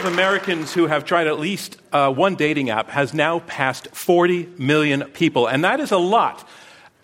[0.00, 4.48] of Americans who have tried at least uh, one dating app has now passed 40
[4.56, 6.48] million people, and that is a lot,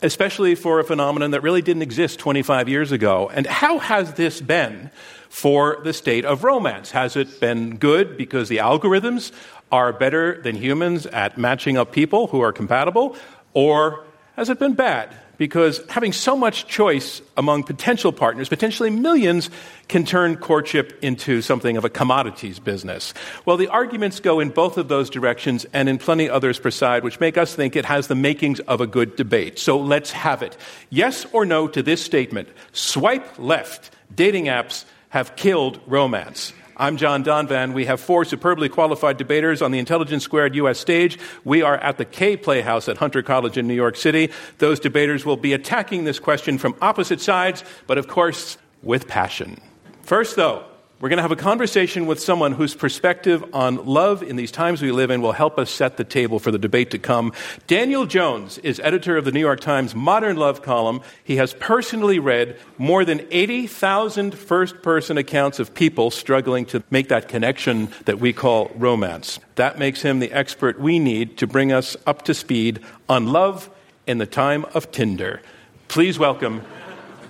[0.00, 3.28] especially for a phenomenon that really didn't exist 25 years ago.
[3.28, 4.91] And how has this been
[5.28, 6.91] for the state of romance?
[6.92, 9.30] Has it been good because the algorithms
[9.70, 13.14] are better than humans at matching up people who are compatible,
[13.52, 14.05] or
[14.36, 15.14] has it been bad?
[15.39, 19.51] Because having so much choice among potential partners, potentially millions,
[19.89, 23.15] can turn courtship into something of a commodities business.
[23.45, 27.20] Well, the arguments go in both of those directions and in plenty others preside, which
[27.20, 29.59] make us think it has the makings of a good debate.
[29.59, 30.56] So let's have it.
[30.91, 33.91] Yes or no to this statement swipe left.
[34.15, 36.53] Dating apps have killed romance.
[36.78, 37.72] I'm John Donvan.
[37.72, 40.78] We have four superbly qualified debaters on the Intelligence Squared U.S.
[40.78, 41.19] stage.
[41.42, 44.30] We are at the Kaye Playhouse at Hunter College in New York City.
[44.58, 49.58] Those debaters will be attacking this question from opposite sides, but of course, with passion.
[50.02, 50.66] First, though,
[50.98, 54.80] we're going to have a conversation with someone whose perspective on love in these times
[54.80, 57.34] we live in will help us set the table for the debate to come.
[57.66, 61.03] Daniel Jones is editor of the New York Times Modern Love column.
[61.22, 67.08] He has personally read more than 80,000 first person accounts of people struggling to make
[67.08, 69.38] that connection that we call romance.
[69.56, 73.69] That makes him the expert we need to bring us up to speed on love
[74.06, 75.42] in the time of Tinder.
[75.88, 76.62] Please welcome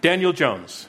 [0.03, 0.87] Daniel Jones.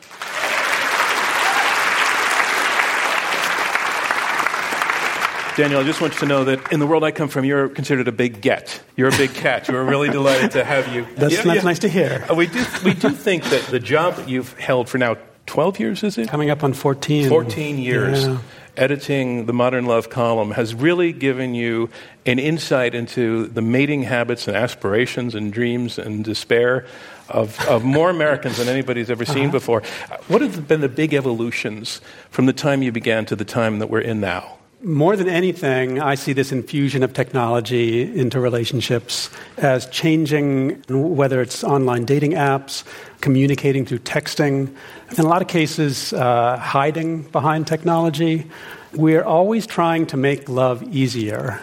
[5.58, 7.68] Daniel, I just want you to know that in the world I come from, you're
[7.68, 8.80] considered a big get.
[8.96, 9.70] You're a big catch.
[9.70, 11.08] We're really delighted to have you.
[11.16, 11.62] That's, yeah, that's yeah.
[11.64, 12.24] nice to hear.
[12.30, 15.18] Uh, we, do, we do think that the job that you've held for now
[15.48, 16.30] 12 years, is it?
[16.30, 17.28] Coming up on 14.
[17.28, 18.28] 14 years.
[18.28, 18.38] Yeah.
[18.76, 21.90] Editing the Modern Love column has really given you
[22.28, 26.86] an insight into the mating habits and aspirations and dreams and despair
[27.30, 29.52] of, of more Americans than anybody's ever seen uh-huh.
[29.54, 29.82] before.
[30.28, 33.90] What have been the big evolutions from the time you began to the time that
[33.90, 34.58] we're in now?
[34.84, 41.64] More than anything, I see this infusion of technology into relationships as changing whether it's
[41.64, 42.84] online dating apps,
[43.22, 44.74] communicating through texting,
[45.18, 48.46] in a lot of cases, uh, hiding behind technology.
[48.94, 51.60] We're always trying to make love easier.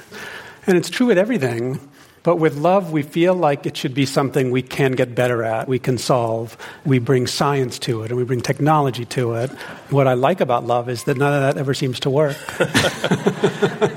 [0.66, 1.78] And it's true with everything.
[2.24, 5.68] But with love, we feel like it should be something we can get better at,
[5.68, 6.56] we can solve.
[6.84, 9.50] We bring science to it and we bring technology to it.
[9.90, 12.38] What I like about love is that none of that ever seems to work.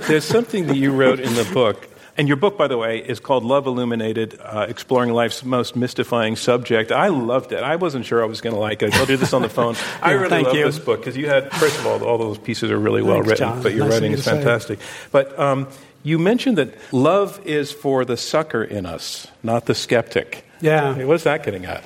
[0.08, 1.88] There's something that you wrote in the book.
[2.18, 6.36] And your book, by the way, is called Love Illuminated uh, Exploring Life's Most Mystifying
[6.36, 6.92] Subject.
[6.92, 7.62] I loved it.
[7.64, 8.94] I wasn't sure I was going to like it.
[8.96, 9.76] I'll do this on the phone.
[10.02, 12.80] I really love this book because you had, first of all, all those pieces are
[12.80, 13.64] really well Thanks, written, John.
[13.64, 14.80] but your nice writing is fantastic.
[15.12, 15.68] But um,
[16.08, 20.46] you mentioned that love is for the sucker in us, not the skeptic.
[20.62, 21.04] Yeah.
[21.04, 21.84] What's that getting at?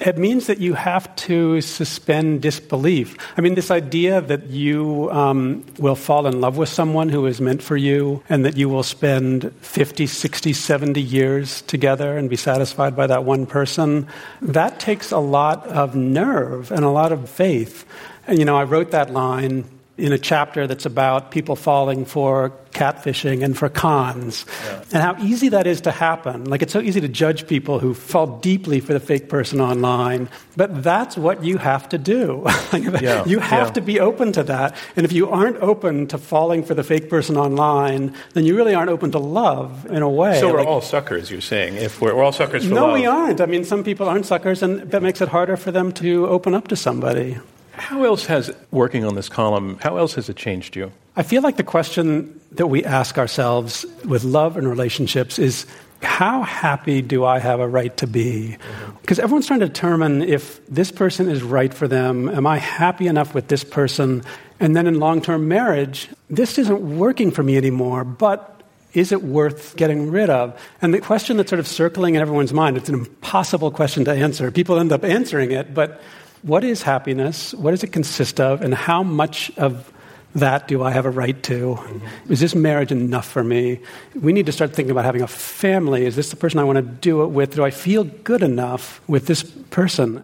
[0.00, 3.16] It means that you have to suspend disbelief.
[3.36, 7.40] I mean, this idea that you um, will fall in love with someone who is
[7.40, 12.36] meant for you and that you will spend 50, 60, 70 years together and be
[12.36, 14.06] satisfied by that one person,
[14.40, 17.84] that takes a lot of nerve and a lot of faith.
[18.26, 19.64] And, you know, I wrote that line
[19.98, 24.82] in a chapter that's about people falling for catfishing and for cons yeah.
[24.92, 26.44] and how easy that is to happen.
[26.44, 30.28] Like it's so easy to judge people who fall deeply for the fake person online,
[30.56, 32.44] but that's what you have to do.
[32.72, 33.24] yeah.
[33.26, 33.72] You have yeah.
[33.72, 34.76] to be open to that.
[34.94, 38.74] And if you aren't open to falling for the fake person online, then you really
[38.74, 40.38] aren't open to love in a way.
[40.38, 41.74] So we're like, all suckers, you're saying?
[41.74, 42.82] If we're, we're all suckers for love.
[42.82, 43.00] no, love.
[43.00, 43.40] we aren't.
[43.40, 46.54] I mean, some people aren't suckers, and that makes it harder for them to open
[46.54, 47.38] up to somebody.
[47.78, 50.92] How else has working on this column, how else has it changed you?
[51.16, 55.66] I feel like the question that we ask ourselves with love and relationships is
[56.02, 58.56] how happy do I have a right to be?
[59.00, 59.24] Because mm-hmm.
[59.24, 62.28] everyone's trying to determine if this person is right for them.
[62.28, 64.22] Am I happy enough with this person?
[64.60, 68.62] And then in long term marriage, this isn't working for me anymore, but
[68.94, 70.60] is it worth getting rid of?
[70.80, 74.12] And the question that's sort of circling in everyone's mind, it's an impossible question to
[74.12, 74.50] answer.
[74.50, 76.00] People end up answering it, but
[76.42, 77.54] what is happiness?
[77.54, 78.62] What does it consist of?
[78.62, 79.92] And how much of
[80.34, 81.74] that do I have a right to?
[81.74, 82.32] Mm-hmm.
[82.32, 83.80] Is this marriage enough for me?
[84.20, 86.06] We need to start thinking about having a family.
[86.06, 87.54] Is this the person I want to do it with?
[87.54, 90.22] Do I feel good enough with this person?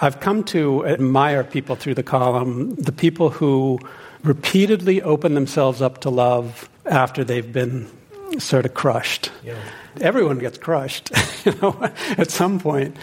[0.00, 3.78] I've come to admire people through the column, the people who
[4.22, 7.88] repeatedly open themselves up to love after they've been
[8.38, 9.30] sort of crushed.
[9.44, 9.56] Yeah.
[10.00, 11.12] Everyone gets crushed,
[11.44, 12.96] you know, at some point.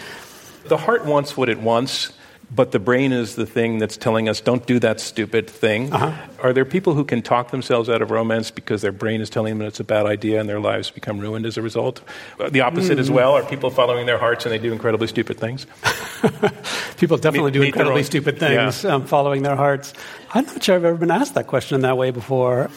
[0.66, 2.12] The heart wants what it wants
[2.54, 5.92] but the brain is the thing that's telling us don't do that stupid thing.
[5.92, 6.12] Uh-huh.
[6.42, 9.56] Are there people who can talk themselves out of romance because their brain is telling
[9.58, 12.02] them it's a bad idea and their lives become ruined as a result?
[12.38, 13.00] Uh, the opposite mm.
[13.00, 13.32] as well.
[13.32, 15.66] Are people following their hearts and they do incredibly stupid things?
[16.98, 18.94] people definitely meet, do incredibly stupid things yeah.
[18.94, 19.94] um, following their hearts.
[20.34, 22.70] I'm not sure I've ever been asked that question in that way before.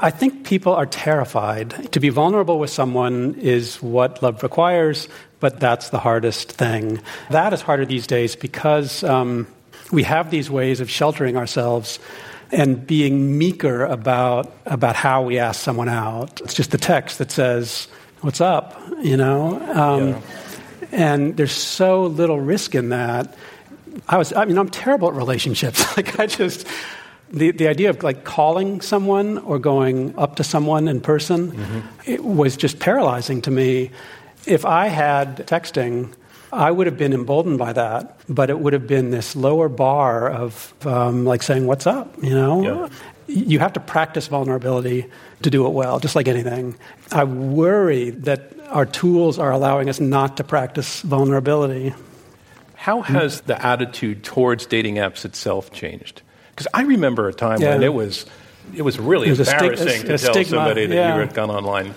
[0.00, 1.92] I think people are terrified.
[1.92, 5.08] To be vulnerable with someone is what love requires,
[5.40, 7.00] but that's the hardest thing.
[7.30, 9.46] That is harder these days because um,
[9.92, 11.98] we have these ways of sheltering ourselves
[12.50, 16.40] and being meeker about, about how we ask someone out.
[16.40, 17.88] It's just the text that says,
[18.20, 18.80] What's up?
[19.02, 19.60] You know?
[19.74, 20.20] Um, yeah.
[20.92, 23.36] And there's so little risk in that.
[24.08, 25.84] I was, I mean, I'm terrible at relationships.
[25.96, 26.66] like, I just,
[27.34, 31.80] the, the idea of like calling someone or going up to someone in person mm-hmm.
[32.06, 33.90] it was just paralyzing to me
[34.46, 36.12] if I had texting,
[36.52, 40.30] I would have been emboldened by that, but it would have been this lower bar
[40.30, 42.14] of um, like saying, What's up?
[42.22, 42.62] You know?
[42.62, 42.88] Yeah.
[43.26, 45.06] You have to practice vulnerability
[45.42, 46.76] to do it well, just like anything.
[47.10, 51.94] I worry that our tools are allowing us not to practice vulnerability.
[52.74, 56.20] How has the attitude towards dating apps itself changed?
[56.54, 57.70] Because I remember a time yeah.
[57.70, 58.26] when it was
[58.74, 61.14] it was really it was embarrassing sti- to a tell stigma, somebody that yeah.
[61.14, 61.94] you had gone online.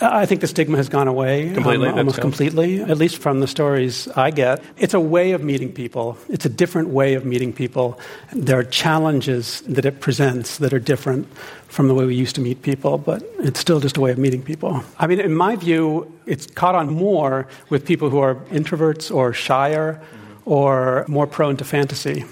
[0.00, 3.46] I think the stigma has gone away completely, um, almost completely, at least from the
[3.46, 4.62] stories I get.
[4.76, 6.18] It's a way of meeting people.
[6.28, 7.98] It's a different way of meeting people.
[8.32, 11.28] There are challenges that it presents that are different
[11.68, 14.18] from the way we used to meet people, but it's still just a way of
[14.18, 14.82] meeting people.
[14.98, 19.32] I mean, in my view, it's caught on more with people who are introverts or
[19.32, 20.00] shyer
[20.44, 22.24] or more prone to fantasy.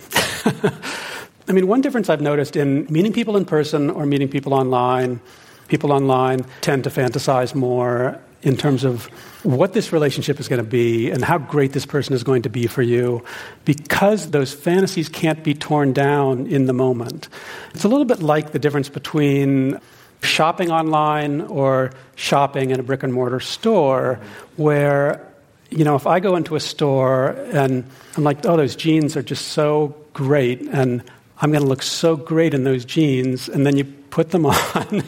[1.46, 5.20] I mean, one difference I've noticed in meeting people in person or meeting people online
[5.68, 9.06] people online tend to fantasize more in terms of
[9.42, 12.50] what this relationship is going to be and how great this person is going to
[12.50, 13.24] be for you
[13.64, 17.28] because those fantasies can't be torn down in the moment.
[17.72, 19.80] It's a little bit like the difference between
[20.20, 24.20] shopping online or shopping in a brick and mortar store
[24.56, 25.26] where
[25.70, 27.84] you know if I go into a store and
[28.16, 31.02] I'm like oh those jeans are just so great and
[31.44, 35.02] I'm going to look so great in those jeans and then you put them on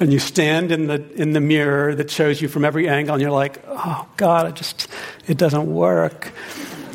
[0.00, 3.22] and you stand in the, in the mirror that shows you from every angle, and
[3.22, 4.88] you're like, oh, God, it just,
[5.28, 6.32] it doesn't work.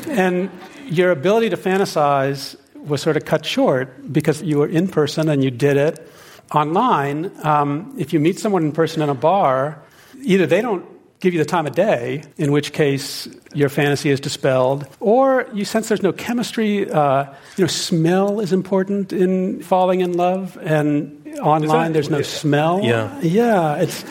[0.06, 0.50] And
[0.84, 5.42] your ability to fantasize was sort of cut short because you were in person and
[5.42, 6.06] you did it.
[6.54, 9.82] Online, um, if you meet someone in person in a bar,
[10.22, 10.84] either they don't
[11.24, 15.64] give you the time of day, in which case your fantasy is dispelled, or you
[15.64, 16.88] sense there's no chemistry.
[16.88, 17.24] Uh,
[17.56, 22.82] you know, smell is important in falling in love, and online, there's no smell.
[22.82, 23.18] Yeah.
[23.20, 23.76] Yeah.
[23.76, 24.04] It's,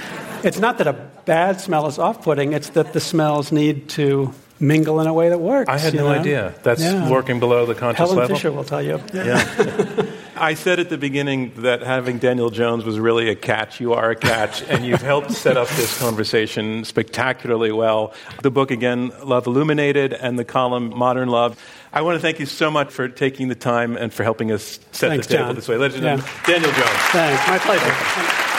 [0.43, 0.93] it's not that a
[1.25, 5.29] bad smell is off putting, it's that the smells need to mingle in a way
[5.29, 5.69] that works.
[5.69, 6.19] I had no know?
[6.19, 6.55] idea.
[6.63, 7.09] That's yeah.
[7.09, 8.35] working below the conscious Helen level.
[8.35, 9.01] Fisher will tell you.
[9.13, 9.25] Yeah.
[9.25, 10.05] yeah.
[10.35, 13.79] I said at the beginning that having Daniel Jones was really a catch.
[13.79, 18.13] You are a catch, and you've helped set up this conversation spectacularly well.
[18.41, 21.63] The book, again, Love Illuminated, and the column Modern Love.
[21.91, 24.79] I want to thank you so much for taking the time and for helping us
[24.91, 25.55] set Thanks, the table John.
[25.55, 25.77] this way.
[25.77, 26.29] Ladies and yeah.
[26.47, 26.89] Daniel Jones.
[27.11, 27.47] Thanks.
[27.47, 28.49] My pleasure.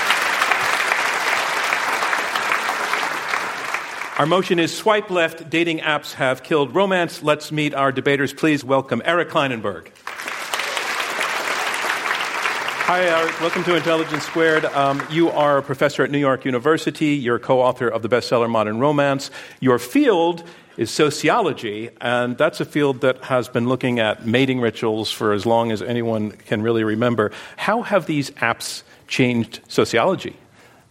[4.17, 7.21] Our motion is swipe left, dating apps have killed romance.
[7.21, 8.33] Let's meet our debaters.
[8.33, 9.89] Please welcome Eric Klinenberg.
[12.87, 13.41] Hi, Eric.
[13.41, 14.67] Welcome to Intelligence Squared.
[14.67, 17.15] Um, you are a professor at New York University.
[17.15, 19.31] You're co author of the bestseller Modern Romance.
[19.59, 20.45] Your field
[20.77, 25.47] is sociology, and that's a field that has been looking at mating rituals for as
[25.47, 27.33] long as anyone can really remember.
[27.57, 30.37] How have these apps changed sociology?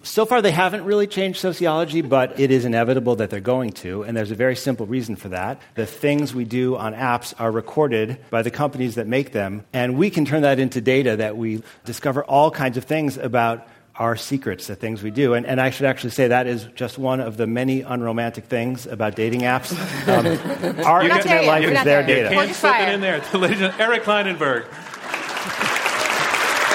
[0.03, 4.03] So far, they haven't really changed sociology, but it is inevitable that they're going to,
[4.03, 5.61] and there's a very simple reason for that.
[5.75, 9.97] The things we do on apps are recorded by the companies that make them, and
[9.97, 14.17] we can turn that into data that we discover all kinds of things about our
[14.17, 15.35] secrets, the things we do.
[15.35, 18.87] And, and, I should actually say that is just one of the many unromantic things
[18.87, 19.71] about dating apps.
[20.03, 22.29] Um, our intimate life is their data.
[22.29, 23.15] You can't slip it in there.
[23.79, 24.65] Eric Klinenberg.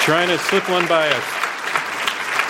[0.01, 1.38] Trying to slip one by us.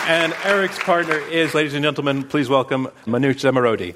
[0.07, 3.95] And Eric's partner is, ladies and gentlemen, please welcome Manoush Zomorodi.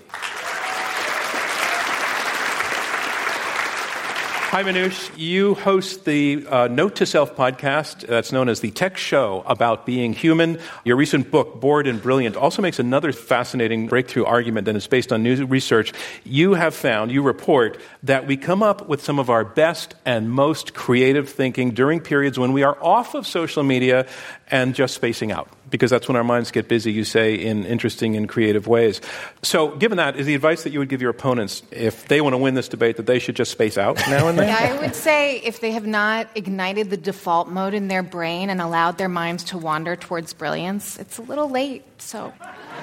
[4.54, 5.12] Hi, Manoush.
[5.18, 9.84] You host the uh, Note to Self podcast that's known as the Tech Show about
[9.84, 10.60] being human.
[10.84, 15.12] Your recent book, Bored and Brilliant, also makes another fascinating breakthrough argument that is based
[15.12, 15.92] on new research.
[16.24, 20.30] You have found, you report, that we come up with some of our best and
[20.30, 24.06] most creative thinking during periods when we are off of social media
[24.52, 28.16] and just spacing out because that's when our minds get busy, you say, in interesting
[28.16, 29.02] and creative ways.
[29.42, 32.34] So, given that, is the advice that you would give your opponents if they want
[32.34, 34.43] to win this debate that they should just space out now and then?
[34.48, 38.50] Yeah, I would say if they have not ignited the default mode in their brain
[38.50, 41.84] and allowed their minds to wander towards brilliance, it's a little late.
[42.02, 42.34] So.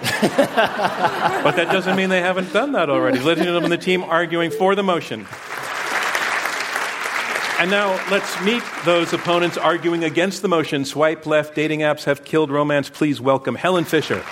[0.01, 3.19] but that doesn't mean they haven't done that already.
[3.21, 5.27] Ladies and gentlemen, the team arguing for the motion.
[7.59, 10.87] And now let's meet those opponents arguing against the motion.
[10.87, 12.89] Swipe left, dating apps have killed romance.
[12.89, 14.25] Please welcome Helen Fisher.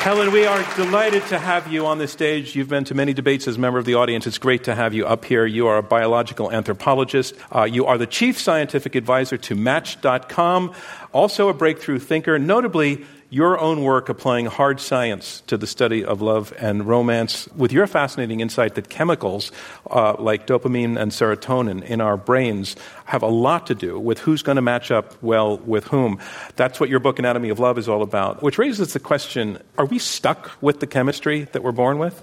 [0.00, 2.56] Helen, we are delighted to have you on the stage.
[2.56, 4.26] You've been to many debates as a member of the audience.
[4.26, 5.44] It's great to have you up here.
[5.44, 7.34] You are a biological anthropologist.
[7.54, 10.72] Uh, you are the chief scientific advisor to Match.com,
[11.12, 12.38] also a breakthrough thinker.
[12.38, 17.72] Notably, your own work applying hard science to the study of love and romance with
[17.72, 19.52] your fascinating insight that chemicals
[19.88, 24.42] uh, like dopamine and serotonin in our brains have a lot to do with who's
[24.42, 26.18] going to match up well with whom.
[26.56, 29.86] That's what your book, Anatomy of Love, is all about, which raises the question are
[29.86, 32.22] we stuck with the chemistry that we're born with?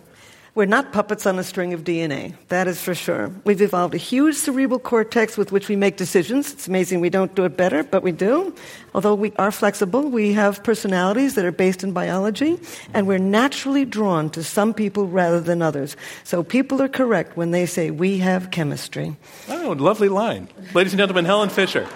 [0.57, 3.31] We're not puppets on a string of DNA, that is for sure.
[3.43, 6.51] We've evolved a huge cerebral cortex with which we make decisions.
[6.51, 8.55] It's amazing we don't do it better, but we do.
[8.95, 12.59] Although we are flexible, we have personalities that are based in biology,
[12.95, 15.95] and we're naturally drawn to some people rather than others.
[16.23, 19.15] So people are correct when they say we have chemistry.
[19.49, 20.49] Oh, lovely line.
[20.73, 21.87] Ladies and gentlemen, Helen Fisher.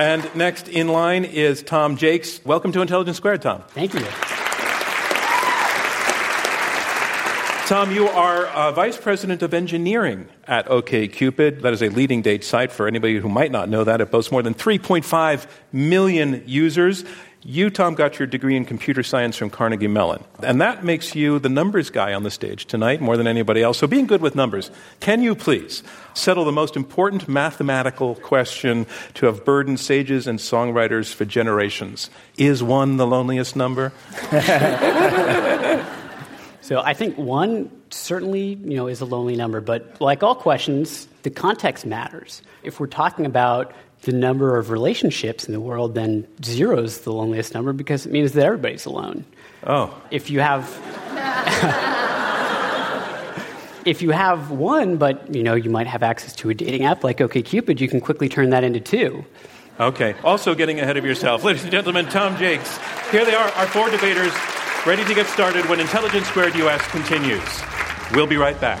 [0.00, 2.40] And next in line is Tom Jacques.
[2.46, 3.64] Welcome to Intelligence Squared, Tom.
[3.68, 4.00] Thank you.
[7.66, 11.60] Tom, you are uh, Vice President of Engineering at OKCupid.
[11.60, 14.00] That is a leading date site for anybody who might not know that.
[14.00, 17.04] It boasts more than 3.5 million users.
[17.42, 20.22] You, Tom, got your degree in computer science from Carnegie Mellon.
[20.42, 23.78] And that makes you the numbers guy on the stage tonight more than anybody else.
[23.78, 24.70] So, being good with numbers,
[25.00, 25.82] can you please
[26.12, 32.10] settle the most important mathematical question to have burdened sages and songwriters for generations?
[32.36, 33.90] Is one the loneliest number?
[36.60, 41.08] so, I think one certainly you know, is a lonely number, but like all questions,
[41.22, 42.42] the context matters.
[42.62, 47.12] If we're talking about the number of relationships in the world, then zero is the
[47.12, 49.24] loneliest number because it means that everybody's alone.
[49.66, 49.94] Oh.
[50.10, 50.64] If you have.
[53.86, 57.04] if you have one, but you know you might have access to a dating app
[57.04, 59.24] like OkCupid, you can quickly turn that into two.
[59.78, 60.14] Okay.
[60.24, 61.44] Also getting ahead of yourself.
[61.44, 62.66] Ladies and gentlemen, Tom Jacques.
[63.10, 64.32] Here they are, our four debaters,
[64.86, 67.42] ready to get started when Intelligence Squared US continues.
[68.12, 68.80] We'll be right back.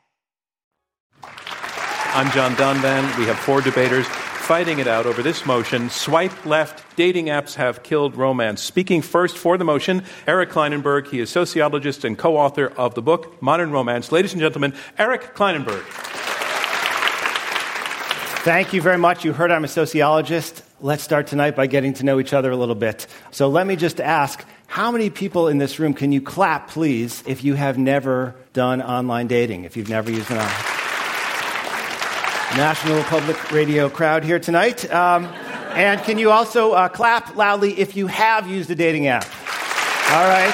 [1.23, 3.17] I'm John Donvan.
[3.17, 5.89] We have four debaters fighting it out over this motion.
[5.89, 8.61] Swipe left, dating apps have killed romance.
[8.61, 11.07] Speaking first for the motion, Eric Klinenberg.
[11.07, 14.11] He is sociologist and co author of the book Modern Romance.
[14.11, 15.83] Ladies and gentlemen, Eric Klinenberg.
[18.43, 19.23] Thank you very much.
[19.23, 20.63] You heard I'm a sociologist.
[20.81, 23.07] Let's start tonight by getting to know each other a little bit.
[23.29, 27.23] So let me just ask how many people in this room can you clap, please,
[27.25, 30.80] if you have never done online dating, if you've never used an online?
[32.57, 34.91] National Public Radio crowd here tonight.
[34.91, 35.25] Um,
[35.73, 39.23] and can you also uh, clap loudly if you have used a dating app?
[40.11, 40.53] All right.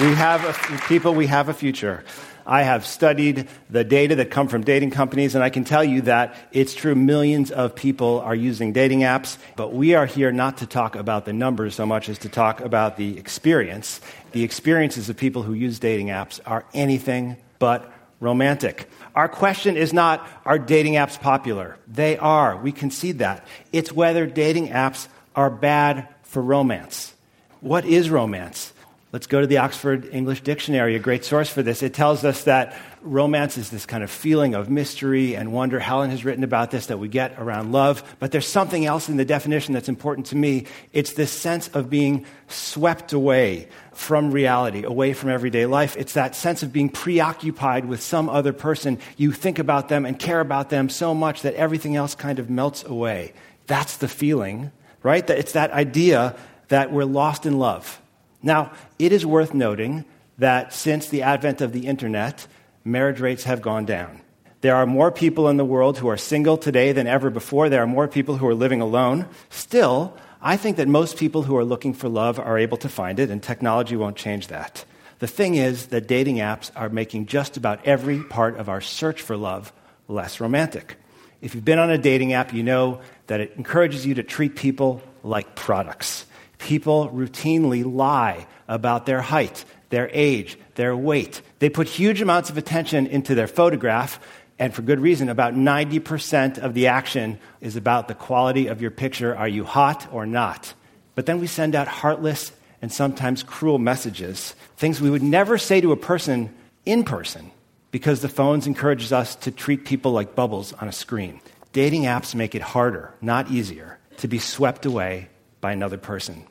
[0.00, 2.02] We have a, people, we have a future.
[2.44, 6.00] I have studied the data that come from dating companies, and I can tell you
[6.02, 10.56] that it's true millions of people are using dating apps, but we are here not
[10.58, 14.00] to talk about the numbers so much as to talk about the experience.
[14.32, 18.88] The experiences of people who use dating apps are anything but romantic.
[19.18, 21.76] Our question is not, are dating apps popular?
[21.88, 22.56] They are.
[22.56, 23.44] We concede that.
[23.72, 27.14] It's whether dating apps are bad for romance.
[27.60, 28.72] What is romance?
[29.10, 31.82] Let's go to the Oxford English Dictionary, a great source for this.
[31.82, 35.80] It tells us that romance is this kind of feeling of mystery and wonder.
[35.80, 38.04] Helen has written about this that we get around love.
[38.18, 40.66] But there's something else in the definition that's important to me.
[40.92, 45.96] It's this sense of being swept away from reality, away from everyday life.
[45.96, 48.98] It's that sense of being preoccupied with some other person.
[49.16, 52.50] You think about them and care about them so much that everything else kind of
[52.50, 53.32] melts away.
[53.68, 54.70] That's the feeling,
[55.02, 55.26] right?
[55.26, 56.36] That it's that idea
[56.68, 58.02] that we're lost in love
[58.42, 60.04] now, it is worth noting
[60.38, 62.46] that since the advent of the internet,
[62.84, 64.20] marriage rates have gone down.
[64.60, 67.68] There are more people in the world who are single today than ever before.
[67.68, 69.26] There are more people who are living alone.
[69.50, 73.18] Still, I think that most people who are looking for love are able to find
[73.18, 74.84] it, and technology won't change that.
[75.18, 79.22] The thing is that dating apps are making just about every part of our search
[79.22, 79.72] for love
[80.06, 80.96] less romantic.
[81.40, 84.56] If you've been on a dating app, you know that it encourages you to treat
[84.56, 86.24] people like products.
[86.58, 91.40] People routinely lie about their height, their age, their weight.
[91.60, 94.20] They put huge amounts of attention into their photograph,
[94.58, 95.28] and for good reason.
[95.28, 99.36] About 90% of the action is about the quality of your picture.
[99.36, 100.74] Are you hot or not?
[101.14, 105.80] But then we send out heartless and sometimes cruel messages, things we would never say
[105.80, 107.50] to a person in person
[107.90, 111.40] because the phones encourages us to treat people like bubbles on a screen.
[111.72, 115.28] Dating apps make it harder, not easier, to be swept away
[115.60, 116.44] by another person.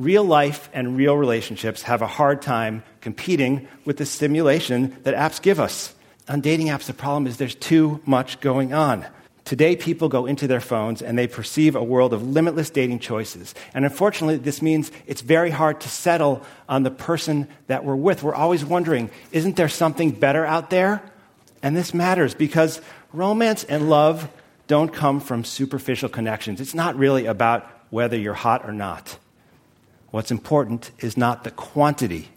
[0.00, 5.42] Real life and real relationships have a hard time competing with the stimulation that apps
[5.42, 5.94] give us.
[6.26, 9.04] On dating apps, the problem is there's too much going on.
[9.44, 13.54] Today, people go into their phones and they perceive a world of limitless dating choices.
[13.74, 18.22] And unfortunately, this means it's very hard to settle on the person that we're with.
[18.22, 21.02] We're always wondering, isn't there something better out there?
[21.62, 22.80] And this matters because
[23.12, 24.30] romance and love
[24.66, 26.58] don't come from superficial connections.
[26.58, 29.18] It's not really about whether you're hot or not.
[30.10, 32.28] What's important is not the quantity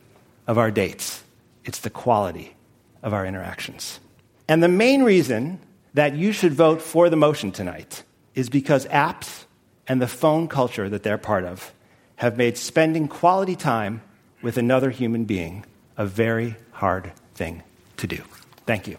[0.47, 1.23] of our dates,
[1.65, 2.55] it's the quality
[3.01, 3.99] of our interactions.
[4.47, 5.59] And the main reason
[5.93, 8.03] that you should vote for the motion tonight
[8.35, 9.45] is because apps
[9.87, 11.73] and the phone culture that they're part of
[12.17, 14.01] have made spending quality time
[14.41, 15.65] with another human being
[15.97, 17.63] a very hard thing
[17.97, 18.21] to do.
[18.65, 18.97] Thank you.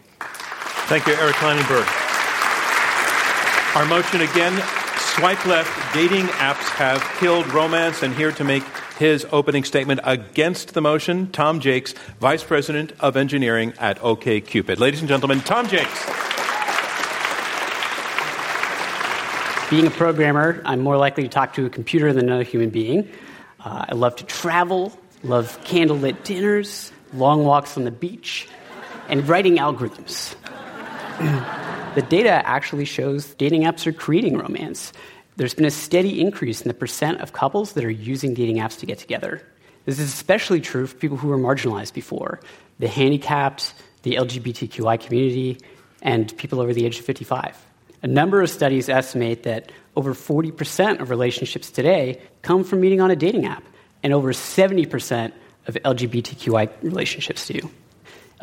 [0.87, 1.85] Thank you, Eric Klinenberg.
[3.75, 4.53] Our motion again
[5.15, 8.03] Swipe left, dating apps have killed romance.
[8.03, 8.63] And here to make
[8.97, 14.77] his opening statement against the motion, Tom Jacques, Vice President of Engineering at OKCupid.
[14.77, 15.87] Ladies and gentlemen, Tom Jacques.
[19.69, 23.09] Being a programmer, I'm more likely to talk to a computer than another human being.
[23.61, 24.91] Uh, I love to travel,
[25.23, 28.49] love candlelit dinners, long walks on the beach,
[29.07, 30.35] and writing algorithms.
[31.95, 34.91] the data actually shows dating apps are creating romance.
[35.37, 38.79] There's been a steady increase in the percent of couples that are using dating apps
[38.79, 39.41] to get together.
[39.85, 42.41] This is especially true for people who were marginalized before
[42.79, 43.73] the handicapped,
[44.03, 45.57] the LGBTQI community,
[46.01, 47.57] and people over the age of 55.
[48.03, 53.09] A number of studies estimate that over 40% of relationships today come from meeting on
[53.09, 53.63] a dating app,
[54.03, 55.31] and over 70%
[55.67, 57.71] of LGBTQI relationships do.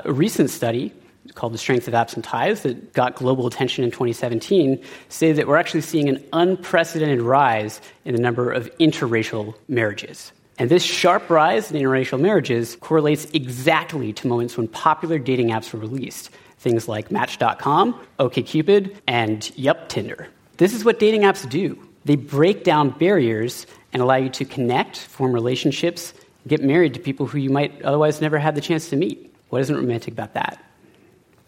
[0.04, 0.92] A recent study
[1.34, 5.56] called The Strength of Absent Ties that got global attention in 2017 say that we're
[5.56, 10.32] actually seeing an unprecedented rise in the number of interracial marriages.
[10.58, 15.72] And this sharp rise in interracial marriages correlates exactly to moments when popular dating apps
[15.72, 16.30] were released.
[16.58, 20.28] Things like Match.com, OKCupid, and Yup, Tinder.
[20.58, 21.78] This is what dating apps do.
[22.04, 26.14] They break down barriers and allow you to connect, form relationships,
[26.46, 29.34] get married to people who you might otherwise never have the chance to meet.
[29.48, 30.64] What isn't romantic about that?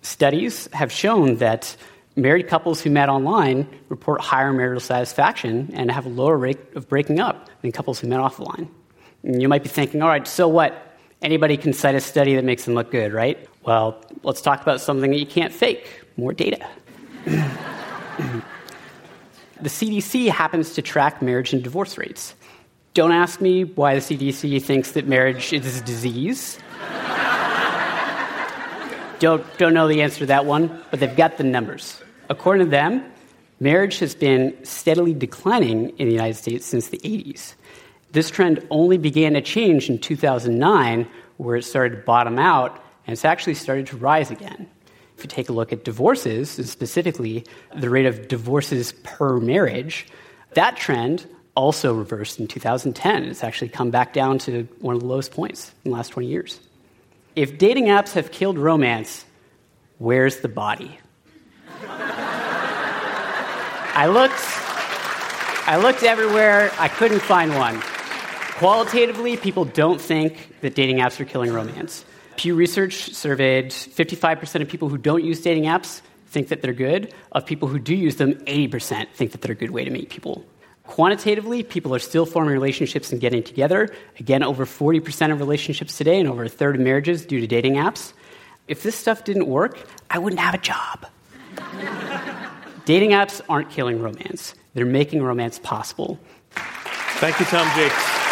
[0.04, 1.74] Studies have shown that
[2.14, 6.86] married couples who met online report higher marital satisfaction and have a lower rate of
[6.90, 8.68] breaking up than couples who met offline.
[9.22, 10.94] And you might be thinking, all right, so what?
[11.22, 13.48] Anybody can cite a study that makes them look good, right?
[13.62, 16.68] Well, let's talk about something that you can't fake more data.
[17.24, 18.42] the
[19.62, 22.34] CDC happens to track marriage and divorce rates.
[22.92, 26.58] Don't ask me why the CDC thinks that marriage is a disease.
[29.24, 31.98] Don't, don't know the answer to that one, but they've got the numbers.
[32.28, 33.02] According to them,
[33.58, 37.54] marriage has been steadily declining in the United States since the 80s.
[38.12, 41.08] This trend only began to change in 2009,
[41.38, 42.72] where it started to bottom out,
[43.06, 44.68] and it's actually started to rise again.
[45.16, 50.06] If you take a look at divorces, and specifically the rate of divorces per marriage,
[50.52, 53.24] that trend also reversed in 2010.
[53.24, 56.28] It's actually come back down to one of the lowest points in the last 20
[56.28, 56.60] years.
[57.36, 59.24] If dating apps have killed romance,
[59.98, 60.98] where's the body?
[63.96, 64.34] I looked
[65.66, 67.80] I looked everywhere, I couldn't find one.
[68.58, 72.04] Qualitatively, people don't think that dating apps are killing romance.
[72.36, 77.14] Pew Research surveyed 55% of people who don't use dating apps think that they're good.
[77.32, 80.10] Of people who do use them, 80% think that they're a good way to meet
[80.10, 80.44] people.
[80.86, 83.88] Quantitatively, people are still forming relationships and getting together.
[84.20, 87.74] Again, over 40% of relationships today and over a third of marriages due to dating
[87.74, 88.12] apps.
[88.68, 89.78] If this stuff didn't work,
[90.10, 91.06] I wouldn't have a job.
[92.84, 96.18] dating apps aren't killing romance, they're making romance possible.
[96.52, 98.23] Thank you, Tom Jacques.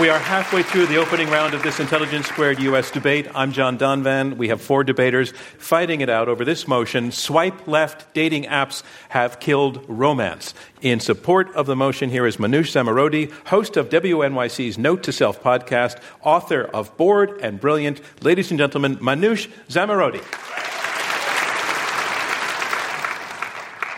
[0.00, 2.92] We are halfway through the opening round of this Intelligence Squared U.S.
[2.92, 3.26] debate.
[3.34, 4.36] I'm John Donvan.
[4.36, 9.40] We have four debaters fighting it out over this motion swipe left dating apps have
[9.40, 10.54] killed romance.
[10.82, 15.42] In support of the motion, here is Manoush Zomorodi, host of WNYC's Note to Self
[15.42, 18.00] podcast, author of Bored and Brilliant.
[18.22, 20.22] Ladies and gentlemen, Manoush Zomorodi.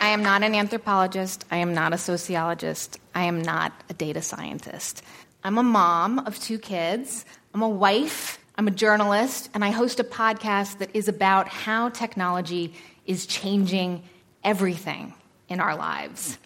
[0.00, 1.44] I am not an anthropologist.
[1.50, 2.98] I am not a sociologist.
[3.14, 5.02] I am not a data scientist.
[5.42, 7.24] I'm a mom of two kids.
[7.54, 8.38] I'm a wife.
[8.58, 9.48] I'm a journalist.
[9.54, 12.74] And I host a podcast that is about how technology
[13.06, 14.02] is changing
[14.44, 15.14] everything
[15.48, 16.38] in our lives.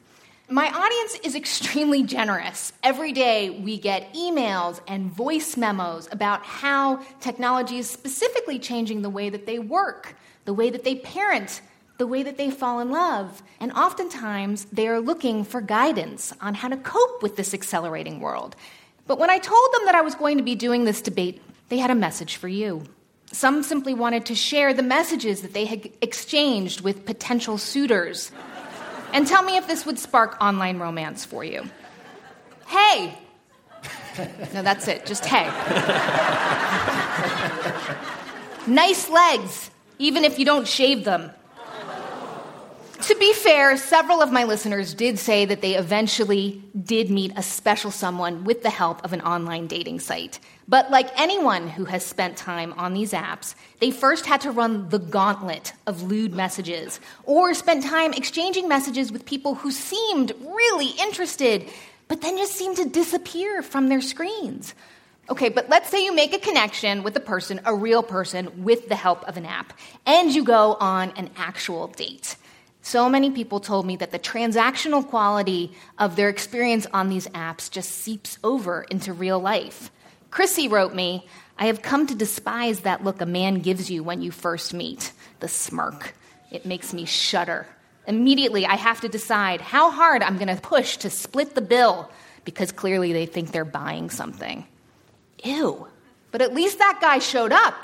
[0.48, 2.72] My audience is extremely generous.
[2.82, 9.10] Every day we get emails and voice memos about how technology is specifically changing the
[9.10, 11.62] way that they work, the way that they parent,
[11.98, 13.42] the way that they fall in love.
[13.58, 18.54] And oftentimes they are looking for guidance on how to cope with this accelerating world.
[19.06, 21.78] But when I told them that I was going to be doing this debate, they
[21.78, 22.84] had a message for you.
[23.32, 28.30] Some simply wanted to share the messages that they had exchanged with potential suitors
[29.12, 31.64] and tell me if this would spark online romance for you.
[32.66, 33.18] Hey!
[34.54, 35.44] No, that's it, just hey.
[38.66, 41.30] nice legs, even if you don't shave them.
[43.04, 47.42] To be fair, several of my listeners did say that they eventually did meet a
[47.42, 50.40] special someone with the help of an online dating site.
[50.68, 54.88] But like anyone who has spent time on these apps, they first had to run
[54.88, 60.88] the gauntlet of lewd messages or spent time exchanging messages with people who seemed really
[60.98, 61.68] interested,
[62.08, 64.74] but then just seemed to disappear from their screens.
[65.28, 68.88] Okay, but let's say you make a connection with a person, a real person, with
[68.88, 69.74] the help of an app,
[70.06, 72.36] and you go on an actual date.
[72.84, 77.70] So many people told me that the transactional quality of their experience on these apps
[77.70, 79.90] just seeps over into real life.
[80.30, 81.26] Chrissy wrote me,
[81.58, 85.12] I have come to despise that look a man gives you when you first meet
[85.40, 86.14] the smirk.
[86.50, 87.66] It makes me shudder.
[88.06, 92.10] Immediately, I have to decide how hard I'm going to push to split the bill
[92.44, 94.66] because clearly they think they're buying something.
[95.42, 95.88] Ew.
[96.32, 97.76] But at least that guy showed up.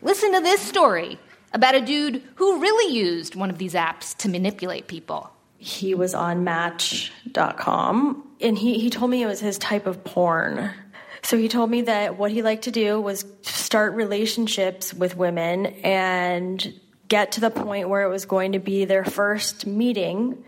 [0.00, 1.18] Listen to this story
[1.52, 5.30] about a dude who really used one of these apps to manipulate people.
[5.58, 10.70] He was on Match.com and he, he told me it was his type of porn.
[11.22, 15.66] So he told me that what he liked to do was start relationships with women
[15.82, 16.74] and
[17.08, 20.44] get to the point where it was going to be their first meeting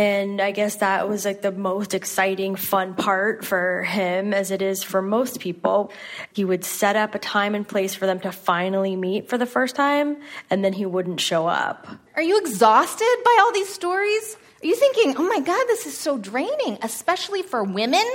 [0.00, 4.62] and I guess that was like the most exciting, fun part for him, as it
[4.62, 5.92] is for most people.
[6.32, 9.44] He would set up a time and place for them to finally meet for the
[9.44, 10.16] first time,
[10.48, 11.86] and then he wouldn't show up.
[12.16, 14.38] Are you exhausted by all these stories?
[14.62, 18.06] Are you thinking, oh my God, this is so draining, especially for women?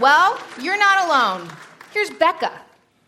[0.00, 1.48] Well, you're not alone.
[1.92, 2.50] Here's Becca.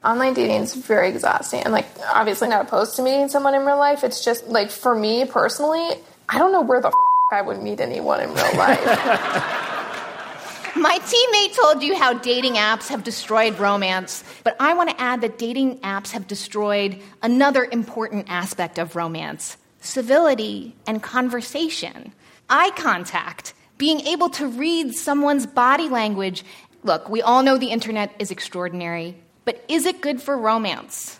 [0.05, 1.65] Online dating is very exhausting.
[1.67, 4.05] I'm like obviously not opposed to meeting someone in real life.
[4.05, 5.89] It's just like for me personally,
[6.29, 6.93] I don't know where the
[7.35, 8.85] I would meet anyone in real life.
[10.77, 15.21] My teammate told you how dating apps have destroyed romance, but I want to add
[15.23, 22.13] that dating apps have destroyed another important aspect of romance civility and conversation.
[22.49, 26.45] Eye contact, being able to read someone's body language.
[26.85, 31.19] Look, we all know the internet is extraordinary, but is it good for romance?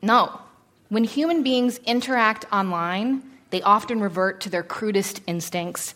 [0.00, 0.40] No.
[0.88, 5.94] When human beings interact online, they often revert to their crudest instincts.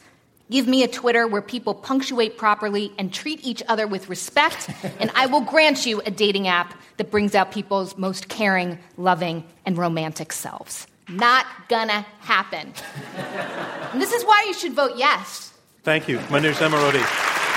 [0.50, 5.10] Give me a Twitter where people punctuate properly and treat each other with respect, and
[5.14, 9.78] I will grant you a dating app that brings out people's most caring, loving, and
[9.78, 10.86] romantic selves.
[11.08, 12.72] Not gonna happen.
[13.92, 15.52] and this is why you should vote yes.
[15.82, 17.49] Thank you, Manoush Zomorodi.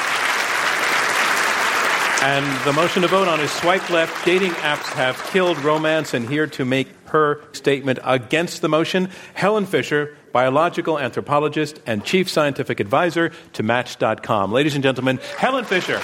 [2.26, 4.26] And the motion to vote on is swipe left.
[4.26, 6.14] Dating apps have killed romance.
[6.14, 12.30] And here to make her statement against the motion, Helen Fisher, biological anthropologist and chief
[12.30, 14.54] scientific advisor to Match.com.
[14.54, 16.02] Ladies and gentlemen, Helen Fisher.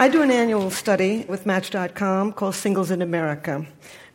[0.00, 3.66] I do an annual study with Match.com called Singles in America.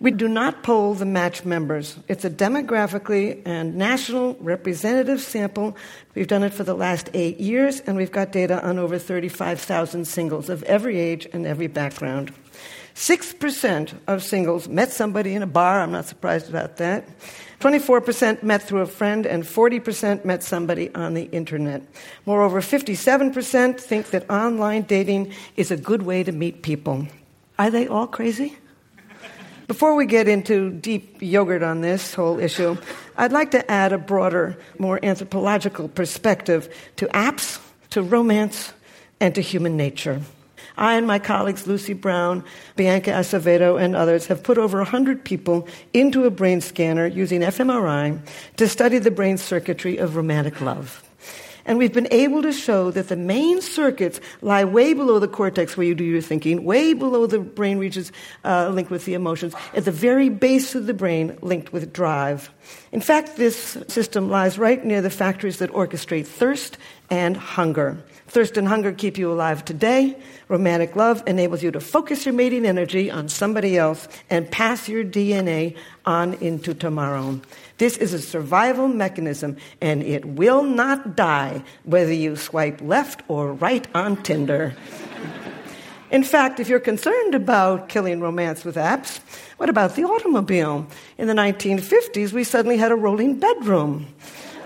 [0.04, 1.98] We do not poll the Match members.
[2.10, 5.78] It's a demographically and national representative sample.
[6.14, 10.04] We've done it for the last eight years, and we've got data on over 35,000
[10.04, 12.34] singles of every age and every background.
[12.96, 15.80] 6% of singles met somebody in a bar.
[15.80, 17.08] I'm not surprised about that.
[17.62, 21.82] 24% met through a friend, and 40% met somebody on the internet.
[22.26, 27.08] Moreover, 57% think that online dating is a good way to meet people.
[27.58, 28.58] Are they all crazy?
[29.68, 32.78] Before we get into deep yogurt on this whole issue,
[33.18, 38.74] I'd like to add a broader, more anthropological perspective to apps, to romance,
[39.20, 40.22] and to human nature.
[40.78, 42.44] I and my colleagues Lucy Brown,
[42.76, 48.20] Bianca Acevedo, and others have put over 100 people into a brain scanner using fMRI
[48.58, 51.04] to study the brain circuitry of romantic love.
[51.66, 55.78] And we've been able to show that the main circuits lie way below the cortex
[55.78, 58.12] where you do your thinking, way below the brain regions
[58.44, 62.50] uh, linked with the emotions, at the very base of the brain linked with drive.
[62.92, 66.78] In fact, this system lies right near the factories that orchestrate thirst
[67.10, 68.04] and hunger.
[68.34, 70.18] Thirst and hunger keep you alive today.
[70.48, 75.04] Romantic love enables you to focus your mating energy on somebody else and pass your
[75.04, 77.40] DNA on into tomorrow.
[77.78, 83.54] This is a survival mechanism, and it will not die whether you swipe left or
[83.54, 84.74] right on Tinder.
[86.10, 89.20] In fact, if you're concerned about killing romance with apps,
[89.58, 90.88] what about the automobile?
[91.20, 94.08] In the 1950s, we suddenly had a rolling bedroom.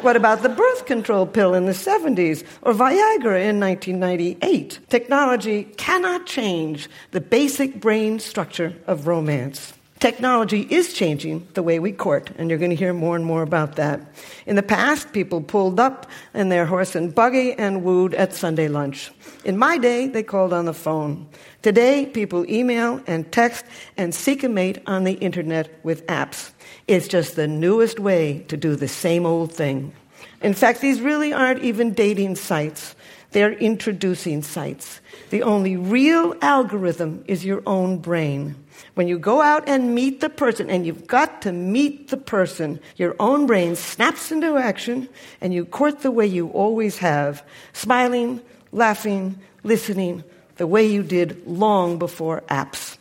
[0.01, 4.79] What about the birth control pill in the 70s or Viagra in 1998?
[4.89, 9.73] Technology cannot change the basic brain structure of romance.
[9.99, 13.41] Technology is changing the way we court, and you're going to hear more and more
[13.41, 13.99] about that.
[14.45, 16.05] In the past, people pulled up
[16.35, 19.11] in their horse and buggy and wooed at Sunday lunch.
[19.43, 21.27] In my day, they called on the phone.
[21.63, 23.65] Today, people email and text
[23.97, 26.51] and seek a mate on the internet with apps.
[26.87, 29.93] It's just the newest way to do the same old thing.
[30.41, 32.95] In fact, these really aren't even dating sites.
[33.31, 35.01] They're introducing sites.
[35.29, 38.55] The only real algorithm is your own brain.
[38.93, 42.79] When you go out and meet the person, and you've got to meet the person,
[42.95, 45.09] your own brain snaps into action
[45.41, 50.23] and you court the way you always have, smiling, laughing, listening,
[50.55, 52.97] the way you did long before apps.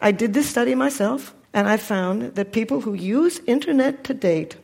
[0.00, 4.56] I did this study myself, and I found that people who use internet to date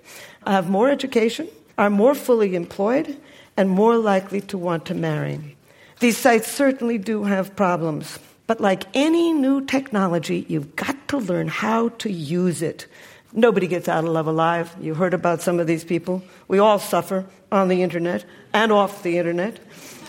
[0.47, 1.49] have more education,
[1.79, 3.17] are more fully employed,
[3.57, 5.57] and more likely to want to marry.
[6.01, 8.19] These sites certainly do have problems.
[8.47, 12.87] But like any new technology, you've got to learn how to use it.
[13.33, 14.75] Nobody gets out of love alive.
[14.81, 16.23] You heard about some of these people.
[16.49, 19.61] We all suffer on the internet and off the internet.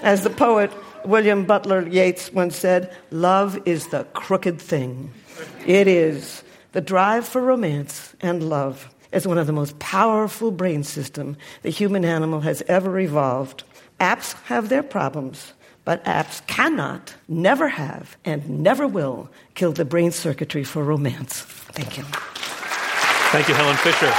[0.01, 0.71] As the poet
[1.05, 5.11] William Butler Yeats once said, love is the crooked thing.
[5.67, 6.43] It is.
[6.73, 11.69] The drive for romance and love is one of the most powerful brain systems the
[11.69, 13.63] human animal has ever evolved.
[13.99, 15.53] Apps have their problems.
[15.83, 21.41] But apps cannot, never have, and never will kill the brain circuitry for romance.
[21.41, 22.03] Thank you.
[23.33, 24.13] Thank you, Helen Fisher.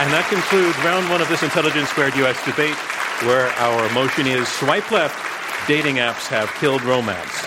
[0.00, 2.76] And that concludes round one of this Intelligence Squared US debate,
[3.26, 5.18] where our motion is swipe left,
[5.66, 7.44] dating apps have killed romance.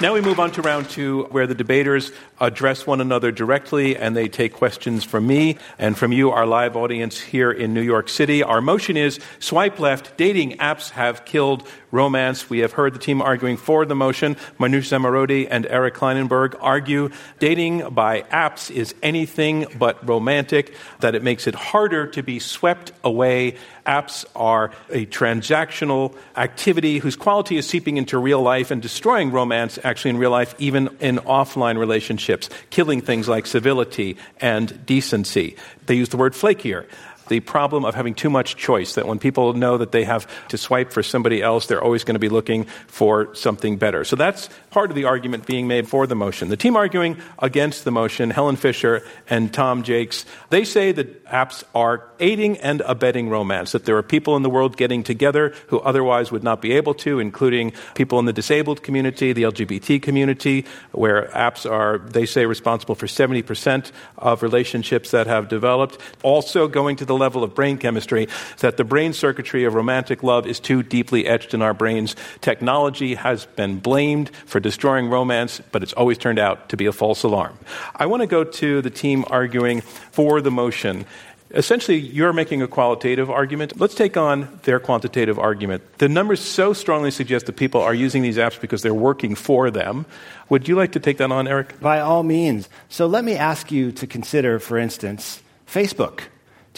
[0.00, 4.16] Now we move on to round two, where the debaters address one another directly and
[4.16, 8.08] they take questions from me and from you, our live audience here in New York
[8.08, 8.42] City.
[8.42, 12.50] Our motion is swipe left, dating apps have killed romance.
[12.50, 14.34] We have heard the team arguing for the motion.
[14.58, 21.22] Manoush Zomorodi and Eric Klinenberg argue dating by apps is anything but romantic, that it
[21.22, 23.56] makes it harder to be swept away.
[23.86, 29.78] Apps are a transactional activity whose quality is seeping into real life and destroying romance
[29.82, 32.27] actually in real life, even in offline relationships,
[32.70, 35.56] killing things like civility and decency.
[35.86, 36.86] They use the word flakier
[37.28, 40.58] the problem of having too much choice, that when people know that they have to
[40.58, 44.04] swipe for somebody else, they're always going to be looking for something better.
[44.04, 46.48] So that's part of the argument being made for the motion.
[46.48, 51.64] The team arguing against the motion, Helen Fisher and Tom Jacques, they say that apps
[51.74, 55.78] are aiding and abetting romance, that there are people in the world getting together who
[55.80, 60.64] otherwise would not be able to, including people in the disabled community, the LGBT community,
[60.92, 65.98] where apps are, they say, responsible for 70% of relationships that have developed.
[66.22, 68.28] Also going to the level of brain chemistry
[68.58, 72.16] that the brain circuitry of romantic love is too deeply etched in our brains.
[72.40, 76.92] Technology has been blamed for destroying romance, but it's always turned out to be a
[76.92, 77.58] false alarm.
[77.94, 81.04] I want to go to the team arguing for the motion.
[81.50, 83.80] Essentially, you're making a qualitative argument.
[83.80, 85.82] Let's take on their quantitative argument.
[85.96, 89.70] The numbers so strongly suggest that people are using these apps because they're working for
[89.70, 90.04] them.
[90.50, 91.80] Would you like to take that on, Eric?
[91.80, 92.68] By all means.
[92.90, 96.24] So let me ask you to consider, for instance, Facebook.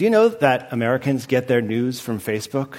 [0.01, 2.77] Do you know that Americans get their news from Facebook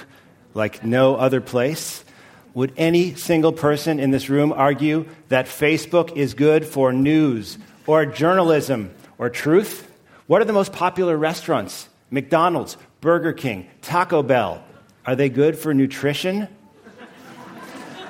[0.54, 2.04] like no other place?
[2.52, 8.06] Would any single person in this room argue that Facebook is good for news or
[8.06, 9.88] journalism or truth?
[10.26, 11.88] What are the most popular restaurants?
[12.10, 14.60] McDonald's, Burger King, Taco Bell.
[15.06, 16.48] Are they good for nutrition?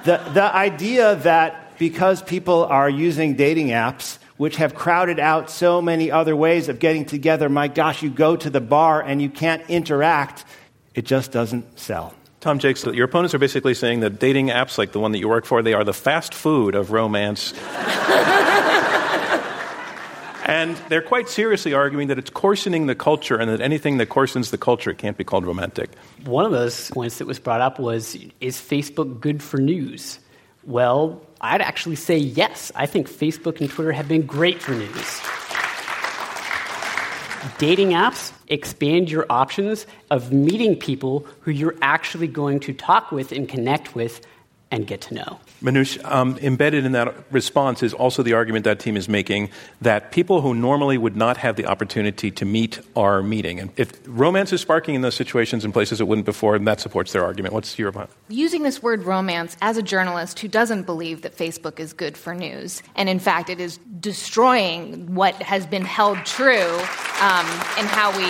[0.05, 5.83] the, the idea that because people are using dating apps, which have crowded out so
[5.83, 9.29] many other ways of getting together, my gosh, you go to the bar and you
[9.29, 10.45] can't interact,
[10.95, 12.15] it just doesn't sell.
[12.41, 15.29] Tom Jakes, your opponents are basically saying that dating apps like the one that you
[15.29, 17.55] work for, they are the fast food of romance.
[20.45, 24.51] And they're quite seriously arguing that it's coarsening the culture and that anything that coarsens
[24.51, 25.91] the culture can't be called romantic.
[26.25, 30.19] One of those points that was brought up was Is Facebook good for news?
[30.65, 32.71] Well, I'd actually say yes.
[32.75, 35.21] I think Facebook and Twitter have been great for news.
[37.59, 43.33] Dating apps expand your options of meeting people who you're actually going to talk with
[43.33, 44.25] and connect with
[44.73, 45.39] and get to know.
[45.63, 49.51] Manoush, um, embedded in that response is also the argument that team is making
[49.83, 53.61] that people who normally would not have the opportunity to meet are meeting.
[53.61, 56.81] And if romance is sparking in those situations in places it wouldn't before, then that
[56.81, 57.55] supports their argument.
[57.55, 58.09] What's your opinion?
[58.29, 62.35] Using this word romance as a journalist who doesn't believe that Facebook is good for
[62.35, 66.73] news, and in fact, it is destroying what has been held true
[67.21, 67.47] um,
[67.79, 68.25] in how we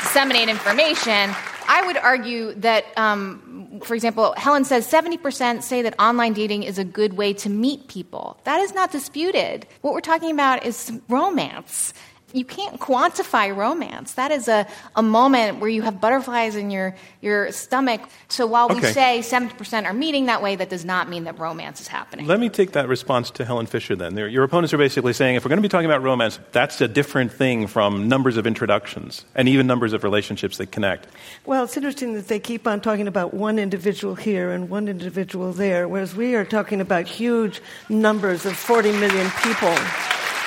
[0.00, 1.34] disseminate information.
[1.72, 3.42] I would argue that um,
[3.84, 7.88] for example, Helen says 70% say that online dating is a good way to meet
[7.88, 8.38] people.
[8.44, 9.66] That is not disputed.
[9.80, 11.92] What we're talking about is romance
[12.32, 14.14] you can't quantify romance.
[14.14, 14.66] That is a,
[14.96, 18.00] a moment where you have butterflies in your, your stomach.
[18.28, 21.80] So while we say 70% are meeting that way, that does not mean that romance
[21.80, 22.26] is happening.
[22.26, 24.16] Let me take that response to Helen Fisher then.
[24.16, 26.88] Your opponents are basically saying if we're going to be talking about romance, that's a
[26.88, 31.08] different thing from numbers of introductions and even numbers of relationships that connect.
[31.46, 35.52] Well, it's interesting that they keep on talking about one individual here and one individual
[35.52, 39.74] there, whereas we are talking about huge numbers of 40 million people.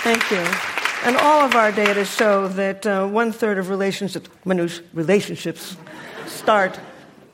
[0.03, 0.82] Thank you.
[1.05, 5.75] And all of our data show that uh, one third of relationships, relationships
[6.27, 6.79] start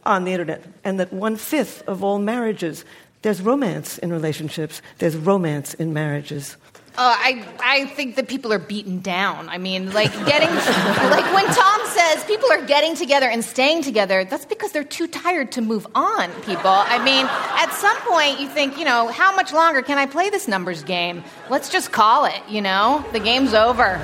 [0.03, 2.83] on the internet, and that one fifth of all marriages,
[3.21, 6.57] there's romance in relationships, there's romance in marriages.
[6.97, 9.47] Uh, I, I think that people are beaten down.
[9.47, 10.49] I mean, like getting,
[11.09, 15.07] like when Tom says people are getting together and staying together, that's because they're too
[15.07, 16.69] tired to move on, people.
[16.69, 20.29] I mean, at some point you think, you know, how much longer can I play
[20.29, 21.23] this numbers game?
[21.49, 23.05] Let's just call it, you know?
[23.13, 23.95] The game's over.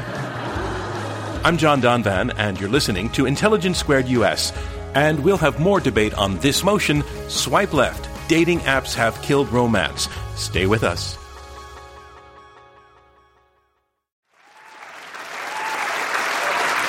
[1.43, 4.54] I'm John Donvan, and you're listening to Intelligence Squared US.
[4.95, 10.08] And we'll have more debate on this motion Swipe Left Dating Apps Have Killed Romance.
[10.36, 11.17] Stay with us.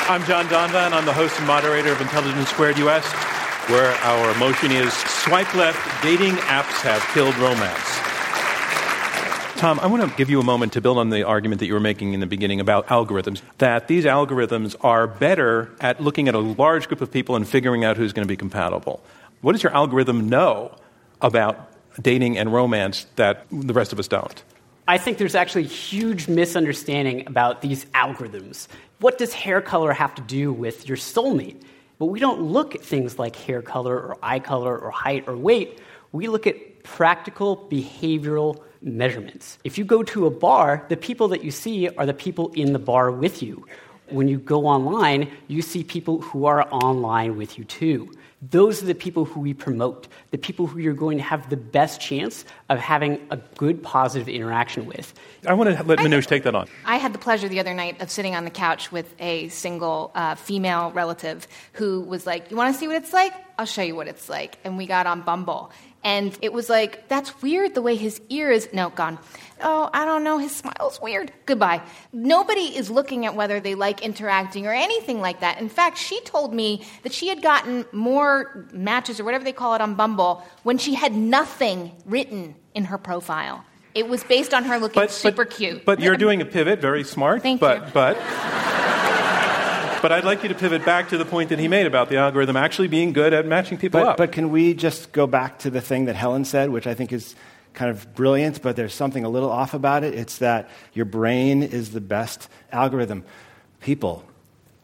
[0.09, 0.93] I'm John Donvan.
[0.93, 3.05] I'm the host and moderator of Intelligence Squared US,
[3.69, 7.97] where our motion is Swipe Left Dating Apps Have Killed Romance.
[9.59, 11.75] Tom, I want to give you a moment to build on the argument that you
[11.75, 16.37] were making in the beginning about algorithms, that these algorithms are better at looking at
[16.37, 19.03] a large group of people and figuring out who's going to be compatible.
[19.41, 20.73] What does your algorithm know
[21.21, 21.69] about
[22.01, 24.41] dating and romance that the rest of us don't?
[24.89, 28.69] I think there's actually a huge misunderstanding about these algorithms.
[29.01, 31.61] What does hair color have to do with your soulmate?
[31.99, 35.37] But we don't look at things like hair color or eye color or height or
[35.37, 35.81] weight.
[36.13, 39.59] We look at practical behavioral measurements.
[39.65, 42.73] If you go to a bar, the people that you see are the people in
[42.73, 43.67] the bar with you.
[44.09, 48.13] When you go online, you see people who are online with you too.
[48.43, 51.57] Those are the people who we promote, the people who you're going to have the
[51.57, 55.15] best chance of having a good, positive interaction with.
[55.47, 56.69] I want to let Manoush take that on.
[56.85, 60.11] I had the pleasure the other night of sitting on the couch with a single
[60.15, 63.33] uh, female relative who was like, You want to see what it's like?
[63.59, 64.59] I'll show you what it's like.
[64.65, 65.73] And we got on Bumble.
[66.05, 68.69] And it was like, That's weird the way his ear is.
[68.73, 69.19] No, gone
[69.63, 71.33] oh, I don't know, his smile's weird.
[71.47, 71.83] Goodbye.
[72.13, 75.61] Nobody is looking at whether they like interacting or anything like that.
[75.61, 79.75] In fact, she told me that she had gotten more matches or whatever they call
[79.75, 83.65] it on Bumble when she had nothing written in her profile.
[83.95, 85.85] It was based on her looking but, super but, cute.
[85.87, 87.43] But you're doing a pivot, very smart.
[87.43, 87.93] Thank but, you.
[87.95, 88.17] But,
[90.03, 92.17] but I'd like you to pivot back to the point that he made about the
[92.17, 94.17] algorithm actually being good at matching people but, up.
[94.17, 97.13] But can we just go back to the thing that Helen said, which I think
[97.13, 97.35] is
[97.75, 100.15] kind of brilliant, but there's something a little off about it.
[100.15, 103.25] It's that your brain is the best algorithm.
[103.81, 104.25] People,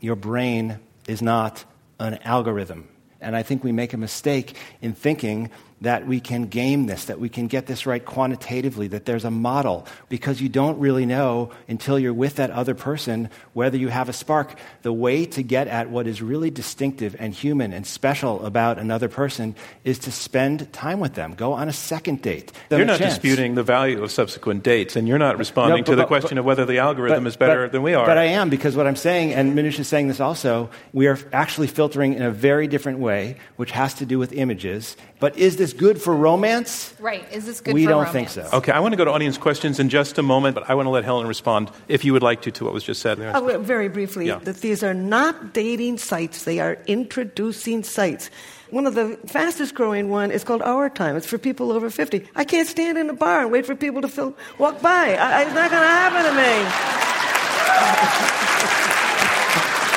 [0.00, 0.78] your brain
[1.08, 1.64] is not
[1.98, 2.88] an algorithm.
[3.20, 5.50] And I think we make a mistake in thinking
[5.82, 9.30] that we can game this, that we can get this right quantitatively, that there's a
[9.30, 14.08] model, because you don't really know until you're with that other person whether you have
[14.08, 14.58] a spark.
[14.82, 19.08] The way to get at what is really distinctive and human and special about another
[19.08, 19.54] person
[19.84, 21.34] is to spend time with them.
[21.34, 22.52] Go on a second date.
[22.70, 25.96] You're not disputing the value of subsequent dates, and you're not responding no, but, to
[25.96, 28.06] the but, question but, of whether the algorithm is better than we are.
[28.06, 31.18] But I am, because what I'm saying, and Manoush is saying this also, we are
[31.32, 34.96] actually filtering in a very different way, which has to do with images.
[35.18, 36.94] But is this good for romance?
[36.98, 37.24] Right.
[37.32, 37.86] Is this good for romance?
[37.86, 38.34] we don't romance?
[38.34, 38.56] think so.
[38.58, 40.86] Okay, I want to go to audience questions in just a moment, but I want
[40.86, 43.18] to let Helen respond, if you would like to, to what was just said.
[43.20, 44.38] Oh, very briefly, yeah.
[44.38, 48.30] that these are not dating sites, they are introducing sites.
[48.70, 51.14] One of the fastest growing one is called Our Time.
[51.16, 52.26] It's for people over 50.
[52.34, 55.14] I can't stand in a bar and wait for people to fill, walk by.
[55.14, 56.52] I, it's not going to happen to me.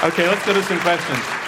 [0.10, 1.45] okay, let's go to some questions.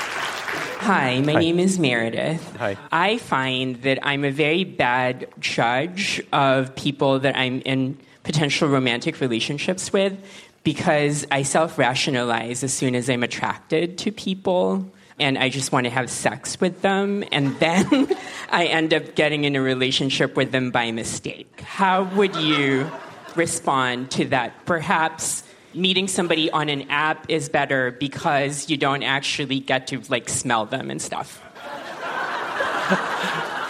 [0.88, 1.40] Hi, my Hi.
[1.40, 2.56] name is Meredith.
[2.56, 2.78] Hi.
[2.94, 9.20] I find that I'm a very bad judge of people that I'm in potential romantic
[9.20, 10.18] relationships with
[10.64, 15.88] because I self rationalize as soon as I'm attracted to people and I just want
[15.88, 18.08] to have sex with them, and then
[18.50, 21.60] I end up getting in a relationship with them by mistake.
[21.60, 22.90] How would you
[23.36, 24.66] respond to that?
[24.66, 25.44] Perhaps
[25.78, 30.66] meeting somebody on an app is better because you don't actually get to like smell
[30.66, 31.42] them and stuff.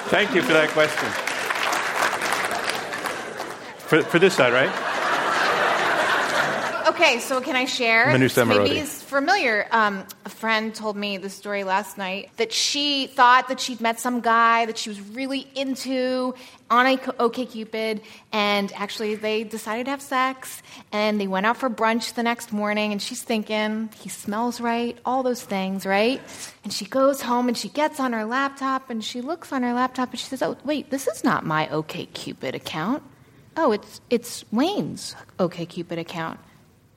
[0.10, 1.10] Thank you for that question.
[3.88, 4.97] For, for this side, right?
[7.00, 8.08] Okay, so can I share?
[8.64, 9.68] Maybe it's familiar.
[9.70, 14.00] Um, a friend told me the story last night that she thought that she'd met
[14.00, 16.34] some guy that she was really into
[16.72, 18.02] on OKCupid,
[18.34, 22.52] and actually they decided to have sex, and they went out for brunch the next
[22.52, 26.20] morning, and she's thinking he smells right, all those things, right?
[26.64, 29.74] And she goes home and she gets on her laptop and she looks on her
[29.74, 33.04] laptop and she says, "Oh, wait, this is not my OKCupid account."
[33.56, 36.40] Oh, it's it's Wayne's OKCupid account.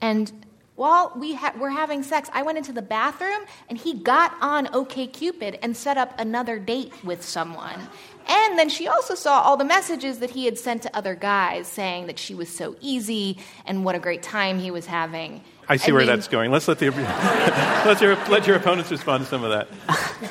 [0.01, 0.31] And
[0.75, 4.65] while we ha- were having sex, I went into the bathroom and he got on
[4.67, 7.79] OKCupid and set up another date with someone.
[8.27, 11.67] And then she also saw all the messages that he had sent to other guys
[11.67, 15.43] saying that she was so easy and what a great time he was having.
[15.67, 16.51] I see I where mean, that's going.
[16.51, 16.89] Let's let, the,
[17.85, 19.67] let, your, let your opponents respond to some of that.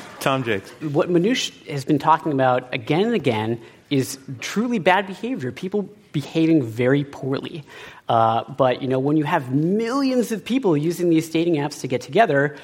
[0.20, 0.66] Tom Jacques.
[0.82, 5.52] What Manoush has been talking about again and again is truly bad behavior.
[5.52, 7.64] People behaving very poorly.
[8.10, 11.86] Uh, but you know, when you have millions of people using these dating apps to
[11.86, 12.56] get together,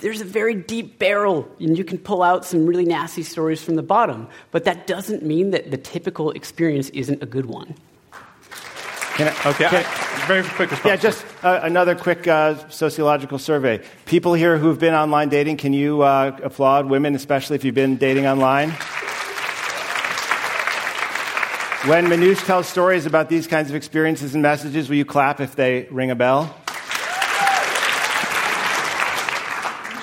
[0.00, 3.76] there's a very deep barrel, and you can pull out some really nasty stories from
[3.76, 4.26] the bottom.
[4.50, 7.76] But that doesn't mean that the typical experience isn't a good one.
[9.14, 10.84] Can I, okay, can, I, very quick response.
[10.84, 13.80] Yeah, just uh, another quick uh, sociological survey.
[14.04, 17.98] People here who've been online dating, can you uh, applaud women, especially if you've been
[17.98, 18.74] dating online?
[21.88, 25.56] When Manoush tells stories about these kinds of experiences and messages, will you clap if
[25.56, 26.54] they ring a bell?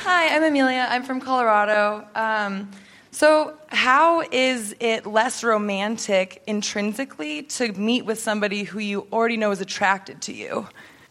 [0.01, 0.87] Hi, I'm Amelia.
[0.89, 2.03] I'm from Colorado.
[2.15, 2.71] Um,
[3.11, 9.51] so, how is it less romantic intrinsically to meet with somebody who you already know
[9.51, 10.67] is attracted to you?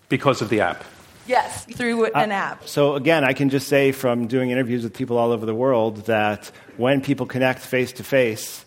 [0.09, 0.83] Because of the app.
[1.29, 2.66] Yes, through an uh, app.
[2.66, 6.07] So, again, I can just say from doing interviews with people all over the world
[6.07, 8.64] that when people connect face to face,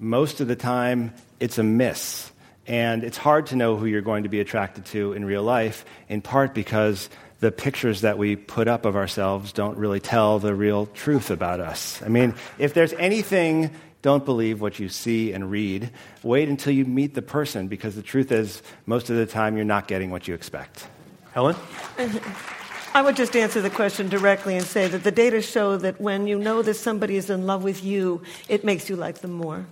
[0.00, 2.30] most of the time it's a miss.
[2.66, 5.84] And it's hard to know who you're going to be attracted to in real life,
[6.08, 7.10] in part because
[7.40, 11.60] the pictures that we put up of ourselves don't really tell the real truth about
[11.60, 12.00] us.
[12.02, 13.70] I mean, if there's anything,
[14.00, 15.90] don't believe what you see and read.
[16.22, 19.64] Wait until you meet the person, because the truth is, most of the time, you're
[19.66, 20.86] not getting what you expect.
[21.32, 21.56] Helen?
[22.94, 26.26] I would just answer the question directly and say that the data show that when
[26.28, 29.66] you know that somebody is in love with you, it makes you like them more.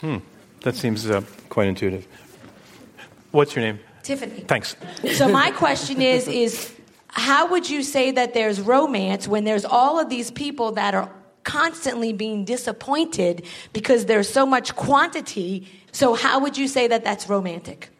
[0.00, 0.18] Hmm.
[0.62, 2.06] That seems uh, quite intuitive.
[3.30, 3.80] What's your name?
[4.02, 4.40] Tiffany.
[4.40, 4.76] Thanks.
[5.14, 6.74] So my question is is
[7.08, 11.10] how would you say that there's romance when there's all of these people that are
[11.42, 15.66] constantly being disappointed because there's so much quantity?
[15.92, 17.90] So how would you say that that's romantic?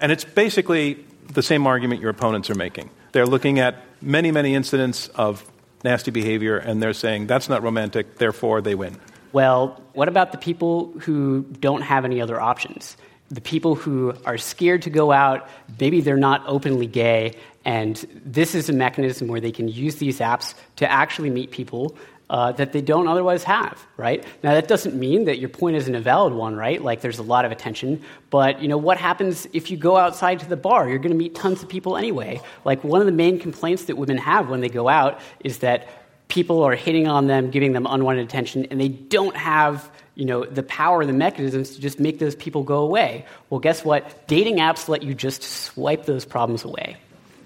[0.00, 2.90] And it's basically the same argument your opponents are making.
[3.12, 5.44] They're looking at many, many incidents of
[5.84, 8.98] nasty behavior and they're saying that's not romantic, therefore they win.
[9.32, 12.96] Well, what about the people who don't have any other options?
[13.30, 18.54] The people who are scared to go out, maybe they're not openly gay, and this
[18.54, 21.96] is a mechanism where they can use these apps to actually meet people
[22.30, 24.24] uh, that they don't otherwise have, right?
[24.44, 26.80] Now, that doesn't mean that your point isn't a valid one, right?
[26.80, 28.02] Like, there's a lot of attention.
[28.30, 30.88] But, you know, what happens if you go outside to the bar?
[30.88, 32.40] You're going to meet tons of people anyway.
[32.64, 35.88] Like, one of the main complaints that women have when they go out is that
[36.30, 40.44] people are hitting on them, giving them unwanted attention, and they don't have you know,
[40.44, 43.24] the power, the mechanisms to just make those people go away.
[43.48, 44.26] Well, guess what?
[44.26, 46.96] Dating apps let you just swipe those problems away.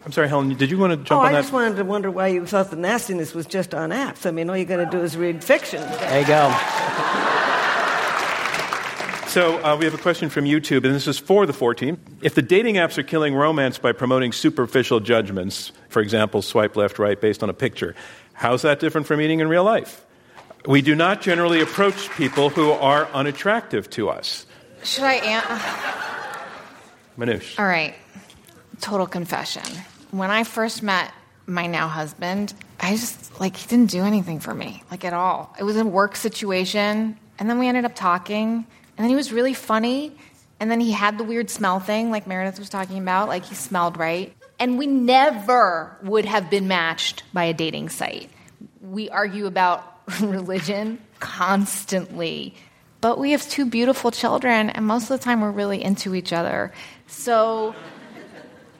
[0.04, 1.38] I'm sorry, Helen, did you want to jump oh, on that?
[1.38, 4.26] I just wanted to wonder why you thought the nastiness was just on apps.
[4.26, 5.80] I mean, all you got to do is read fiction.
[5.80, 6.50] There you go.
[9.28, 11.98] So uh, we have a question from YouTube, and this is for the 14.
[12.22, 17.00] If the dating apps are killing romance by promoting superficial judgments, for example, swipe left,
[17.00, 17.96] right, based on a picture,
[18.34, 20.04] how's that different from eating in real life?
[20.66, 24.46] We do not generally approach people who are unattractive to us.
[24.82, 25.14] Should I?
[25.14, 25.60] An-
[27.18, 27.58] Manoush.
[27.58, 27.94] All right.
[28.80, 29.62] Total confession.
[30.10, 31.12] When I first met
[31.46, 35.54] my now husband, I just, like, he didn't do anything for me, like, at all.
[35.58, 39.32] It was a work situation, and then we ended up talking, and then he was
[39.32, 40.16] really funny,
[40.60, 43.54] and then he had the weird smell thing, like Meredith was talking about, like, he
[43.54, 44.34] smelled right.
[44.58, 48.30] And we never would have been matched by a dating site.
[48.80, 52.54] We argue about religion constantly.
[53.00, 56.32] But we have two beautiful children, and most of the time we're really into each
[56.32, 56.72] other.
[57.06, 57.74] So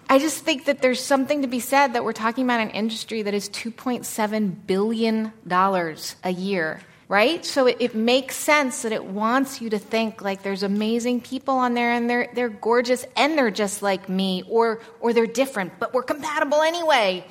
[0.09, 3.23] I just think that there's something to be said that we're talking about an industry
[3.23, 6.81] that is $2.7 billion a year,
[7.15, 7.45] right?
[7.45, 11.55] So it, it, makes sense that it wants you to think like there's amazing people
[11.55, 15.79] on there and they're, they're gorgeous and they're just like me, or, or they're different,
[15.79, 17.25] but we're compatible anyway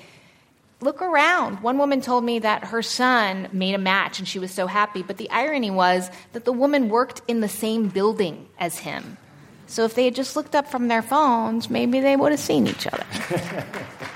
[0.79, 1.61] look around.
[1.61, 5.01] One woman told me that her son made a match and she was so happy,
[5.01, 9.17] but the irony was that the woman worked in the same building as him.
[9.67, 12.67] So if they had just looked up from their phones, maybe they would have seen
[12.67, 13.05] each other.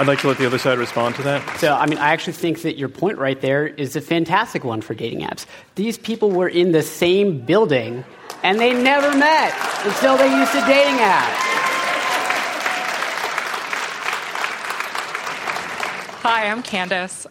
[0.00, 1.58] I'd like to let the other side respond to that.
[1.58, 4.80] So, I mean, I actually think that your point right there is a fantastic one
[4.80, 5.44] for dating apps.
[5.74, 8.02] These people were in the same building
[8.42, 9.52] and they never met
[9.84, 11.28] until they used a dating app.
[16.22, 17.26] Hi, I'm Candace.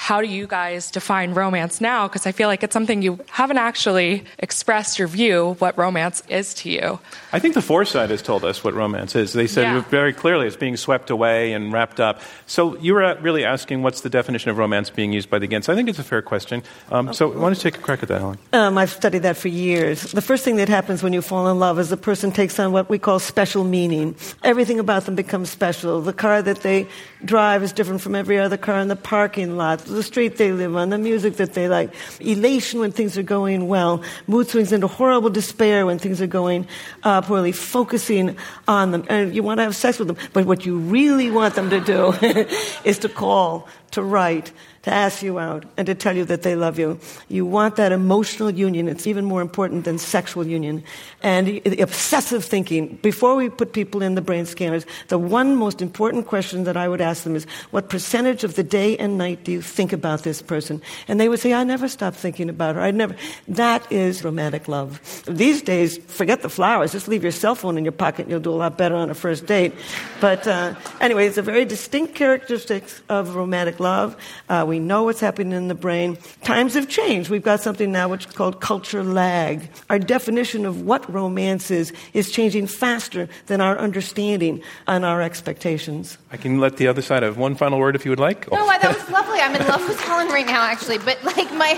[0.00, 2.08] How do you guys define romance now?
[2.08, 6.54] Because I feel like it's something you haven't actually expressed your view what romance is
[6.54, 6.98] to you.
[7.34, 9.34] I think the foresight has told us what romance is.
[9.34, 9.82] They said Yeah.
[9.90, 12.22] very clearly it's being swept away and wrapped up.
[12.46, 15.68] So you were really asking what's the definition of romance being used by the against.
[15.68, 16.62] I think it's a fair question.
[16.90, 18.38] Um, so why don't you take a crack at that, Helen?
[18.52, 20.12] Um, I've studied that for years.
[20.12, 22.70] The first thing that happens when you fall in love is the person takes on
[22.72, 24.14] what we call special meaning.
[24.44, 26.00] Everything about them becomes special.
[26.00, 26.86] The car that they
[27.24, 30.76] drive is different from every other car in the parking lot, the street they live
[30.76, 34.86] on, the music that they like, elation when things are going well, mood swings into
[34.86, 36.66] horrible despair when things are going
[37.02, 38.36] uh, poorly, focusing
[38.68, 39.04] on them.
[39.08, 41.80] And you want to have sex with them, but what you really want them to
[41.80, 42.12] do
[42.84, 44.52] is to call, to write,
[44.82, 46.98] to ask you out and to tell you that they love you.
[47.28, 48.88] You want that emotional union.
[48.88, 50.82] It's even more important than sexual union.
[51.22, 52.96] And the obsessive thinking.
[53.02, 56.88] Before we put people in the brain scanners, the one most important question that I
[56.88, 60.22] would ask them is, what percentage of the day and night do you think about
[60.22, 60.80] this person?
[61.08, 62.80] And they would say, I never stop thinking about her.
[62.80, 63.14] I never.
[63.48, 64.98] That is romantic love.
[65.26, 66.92] These days, forget the flowers.
[66.92, 69.10] Just leave your cell phone in your pocket and you'll do a lot better on
[69.10, 69.74] a first date.
[70.22, 74.16] But uh, anyway, it's a very distinct characteristic of romantic love.
[74.48, 76.16] Uh, we know what's happening in the brain.
[76.44, 77.28] Times have changed.
[77.28, 79.68] We've got something now which is called culture lag.
[79.90, 86.16] Our definition of what romance is is changing faster than our understanding and our expectations.
[86.32, 88.50] I can let the other side have one final word if you would like.
[88.50, 89.40] No, I- that was lovely.
[89.40, 90.98] I'm in love with Helen right now, actually.
[90.98, 91.74] But like my,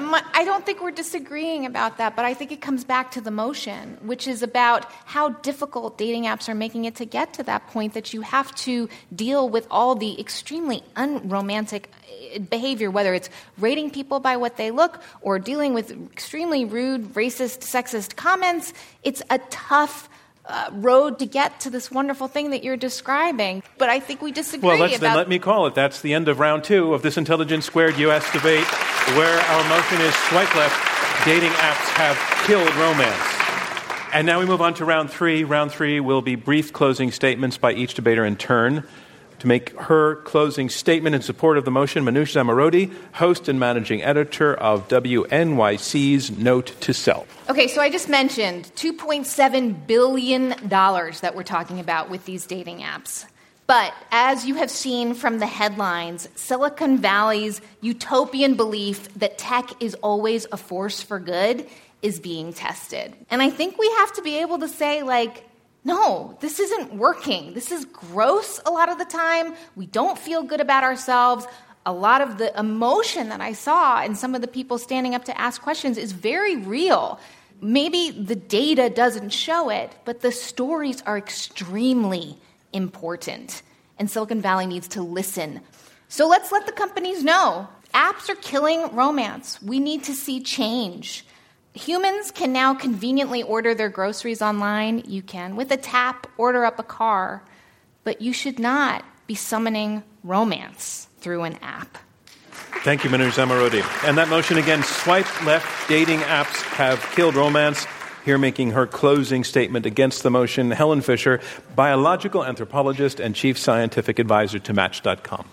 [0.00, 2.16] my, I don't think we're disagreeing about that.
[2.16, 6.24] But I think it comes back to the motion, which is about how difficult dating
[6.24, 9.66] apps are making it to get to that point that you have to deal with
[9.70, 11.90] all the extremely unromantic
[12.38, 17.60] behavior, whether it's rating people by what they look or dealing with extremely rude, racist,
[17.60, 18.72] sexist comments.
[19.02, 20.08] It's a tough.
[20.48, 24.30] Uh, road to get to this wonderful thing that you're describing, but I think we
[24.30, 25.74] disagree Well, let's, about then let me call it.
[25.74, 28.32] That's the end of round two of this Intelligence Squared U.S.
[28.32, 28.64] debate,
[29.16, 31.24] where our motion is swipe left.
[31.24, 32.16] Dating apps have
[32.46, 33.36] killed romance.
[34.12, 35.44] And now we move on to round three.
[35.44, 38.84] Round three will be brief closing statements by each debater in turn.
[39.40, 44.02] To make her closing statement in support of the motion, Manoush Zomorodi, host and managing
[44.02, 47.50] editor of WNYC's Note to Self.
[47.50, 53.26] Okay, so I just mentioned $2.7 billion that we're talking about with these dating apps.
[53.66, 59.94] But as you have seen from the headlines, Silicon Valley's utopian belief that tech is
[59.96, 61.66] always a force for good
[62.02, 63.14] is being tested.
[63.30, 65.45] And I think we have to be able to say, like,
[65.86, 67.54] no, this isn't working.
[67.54, 69.54] This is gross a lot of the time.
[69.76, 71.46] We don't feel good about ourselves.
[71.86, 75.24] a lot of the emotion that I saw in some of the people standing up
[75.26, 77.20] to ask questions is very real.
[77.60, 82.36] Maybe the data doesn't show it, but the stories are extremely
[82.72, 83.62] important.
[83.98, 85.60] And Silicon Valley needs to listen.
[86.08, 89.62] So let's let the companies know apps are killing romance.
[89.62, 91.24] We need to see change.
[91.76, 95.02] Humans can now conveniently order their groceries online.
[95.06, 97.42] You can, with a tap, order up a car.
[98.02, 101.98] But you should not be summoning romance through an app.
[102.82, 103.82] Thank you, Manoush Zomorodi.
[104.08, 107.86] And that motion again swipe left dating apps have killed romance.
[108.24, 111.40] Here making her closing statement against the motion, Helen Fisher,
[111.76, 115.46] biological anthropologist and chief scientific advisor to Match.com.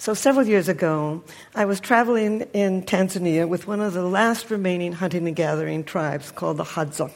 [0.00, 1.24] So, several years ago,
[1.56, 6.30] I was traveling in Tanzania with one of the last remaining hunting and gathering tribes
[6.30, 7.10] called the Hadza.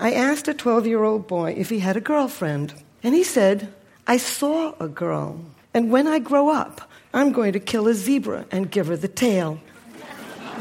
[0.00, 2.72] I asked a 12 year old boy if he had a girlfriend,
[3.02, 3.70] and he said,
[4.06, 5.38] I saw a girl,
[5.74, 9.06] and when I grow up, I'm going to kill a zebra and give her the
[9.06, 9.60] tail.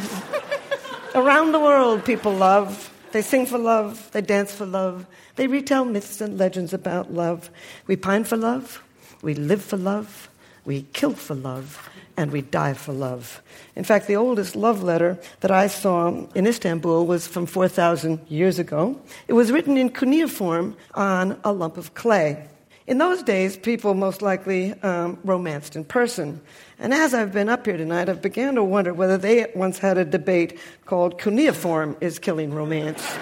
[1.15, 2.91] Around the world, people love.
[3.13, 5.05] They sing for love, they dance for love,
[5.35, 7.49] they retell myths and legends about love.
[7.87, 8.83] We pine for love,
[9.21, 10.29] we live for love,
[10.65, 13.41] we kill for love, and we die for love.
[13.75, 18.59] In fact, the oldest love letter that I saw in Istanbul was from 4,000 years
[18.59, 18.99] ago.
[19.27, 22.47] It was written in cuneiform on a lump of clay.
[22.85, 26.41] In those days, people most likely um, romanced in person.
[26.79, 29.97] And as I've been up here tonight, I've began to wonder whether they once had
[29.97, 33.01] a debate called cuneiform is killing romance.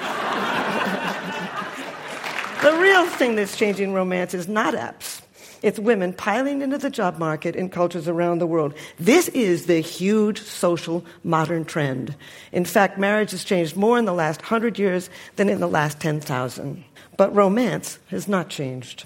[2.63, 5.21] the real thing that's changing romance is not apps.
[5.61, 8.73] It's women piling into the job market in cultures around the world.
[8.97, 12.15] This is the huge social modern trend.
[12.51, 15.99] In fact, marriage has changed more in the last hundred years than in the last
[15.99, 16.83] 10,000.
[17.15, 19.05] But romance has not changed.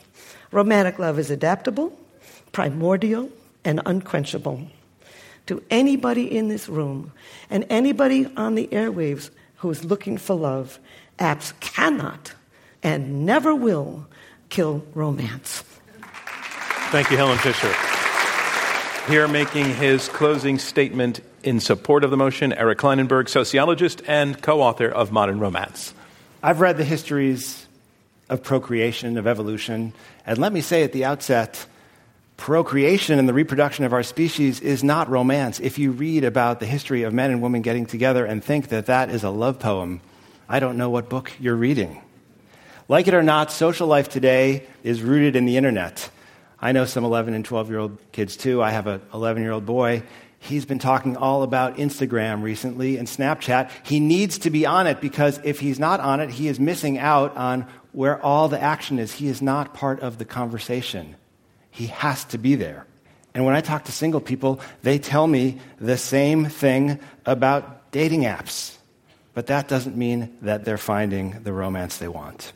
[0.51, 1.97] Romantic love is adaptable,
[2.53, 3.29] primordial,
[3.65, 4.65] and unquenchable.
[5.47, 7.11] To anybody in this room
[7.49, 10.79] and anybody on the airwaves who is looking for love,
[11.19, 12.33] apps cannot
[12.81, 14.07] and never will
[14.49, 15.63] kill romance.
[16.95, 17.75] Thank you, Helen Fisher.
[19.11, 24.61] Here making his closing statement in support of the motion, Eric Klinenberg, sociologist and co
[24.61, 25.93] author of Modern Romance.
[26.41, 27.67] I've read the histories
[28.29, 29.91] of procreation, of evolution,
[30.25, 31.65] and let me say at the outset
[32.37, 35.59] procreation and the reproduction of our species is not romance.
[35.59, 38.85] If you read about the history of men and women getting together and think that
[38.85, 39.99] that is a love poem,
[40.47, 42.01] I don't know what book you're reading.
[42.87, 46.09] Like it or not, social life today is rooted in the internet.
[46.61, 48.61] I know some 11 and 12 year old kids too.
[48.61, 50.03] I have an 11 year old boy.
[50.39, 53.71] He's been talking all about Instagram recently and Snapchat.
[53.83, 56.99] He needs to be on it because if he's not on it, he is missing
[56.99, 59.11] out on where all the action is.
[59.11, 61.15] He is not part of the conversation.
[61.71, 62.85] He has to be there.
[63.33, 68.21] And when I talk to single people, they tell me the same thing about dating
[68.21, 68.77] apps.
[69.33, 72.53] But that doesn't mean that they're finding the romance they want.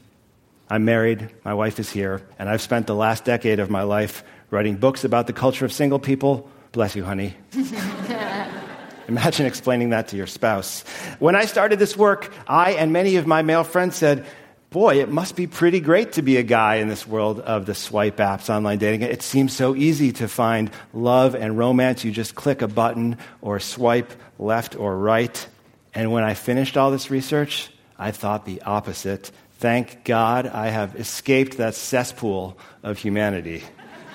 [0.69, 4.23] I'm married, my wife is here, and I've spent the last decade of my life
[4.51, 6.49] writing books about the culture of single people.
[6.71, 7.35] Bless you, honey.
[9.07, 10.83] Imagine explaining that to your spouse.
[11.17, 14.27] When I started this work, I and many of my male friends said,
[14.69, 17.73] boy, it must be pretty great to be a guy in this world of the
[17.73, 19.01] swipe apps, online dating.
[19.01, 22.03] It seems so easy to find love and romance.
[22.03, 25.47] You just click a button or swipe left or right.
[25.95, 29.31] And when I finished all this research, I thought the opposite.
[29.59, 33.61] Thank God I have escaped that cesspool of humanity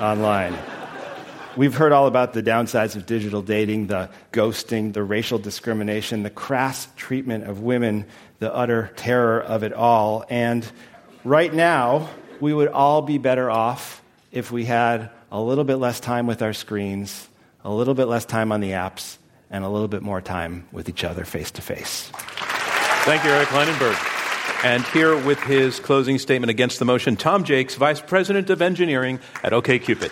[0.01, 0.57] online.
[1.55, 6.31] We've heard all about the downsides of digital dating, the ghosting, the racial discrimination, the
[6.31, 8.07] crass treatment of women
[8.39, 10.25] the utter terror of it all.
[10.29, 10.71] And
[11.25, 12.09] right now,
[12.41, 16.43] we would all be better off if we had a little bit less time with
[16.43, 17.29] our screens,
[17.65, 19.19] a little bit less time on the apps,
[19.51, 22.11] and a little bit more time with each other face to face.
[23.05, 24.14] Thank you, Eric Klinenberg.
[24.65, 29.21] And here with his closing statement against the motion, Tom Jacques, Vice President of Engineering
[29.43, 30.11] at OKCupid.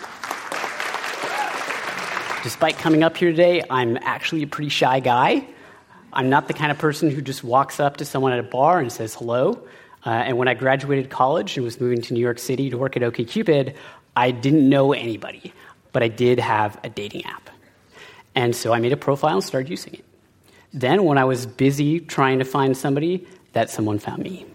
[2.43, 5.47] Despite coming up here today, I'm actually a pretty shy guy.
[6.13, 8.79] I'm not the kind of person who just walks up to someone at a bar
[8.79, 9.53] and says hello.
[10.05, 12.95] Uh, and when I graduated college and was moving to New York City to work
[12.95, 13.73] at OkCupid,
[14.15, 15.51] I didn't know anybody,
[15.93, 17.49] but I did have a dating app.
[18.35, 20.05] And so I made a profile and started using it.
[20.71, 24.45] Then, when I was busy trying to find somebody, that someone found me.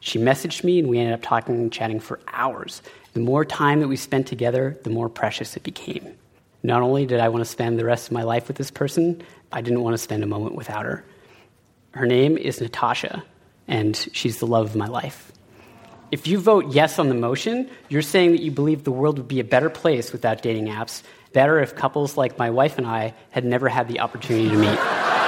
[0.00, 2.82] She messaged me, and we ended up talking and chatting for hours.
[3.12, 6.14] The more time that we spent together, the more precious it became.
[6.62, 9.22] Not only did I want to spend the rest of my life with this person,
[9.52, 11.04] I didn't want to spend a moment without her.
[11.92, 13.22] Her name is Natasha,
[13.68, 15.30] and she's the love of my life.
[16.10, 19.28] If you vote yes on the motion, you're saying that you believe the world would
[19.28, 23.14] be a better place without dating apps, better if couples like my wife and I
[23.30, 25.21] had never had the opportunity to meet.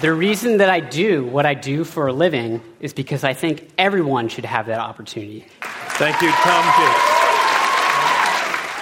[0.00, 3.70] The reason that I do what I do for a living is because I think
[3.78, 5.46] everyone should have that opportunity.
[5.60, 7.14] Thank you, Tom Jacques.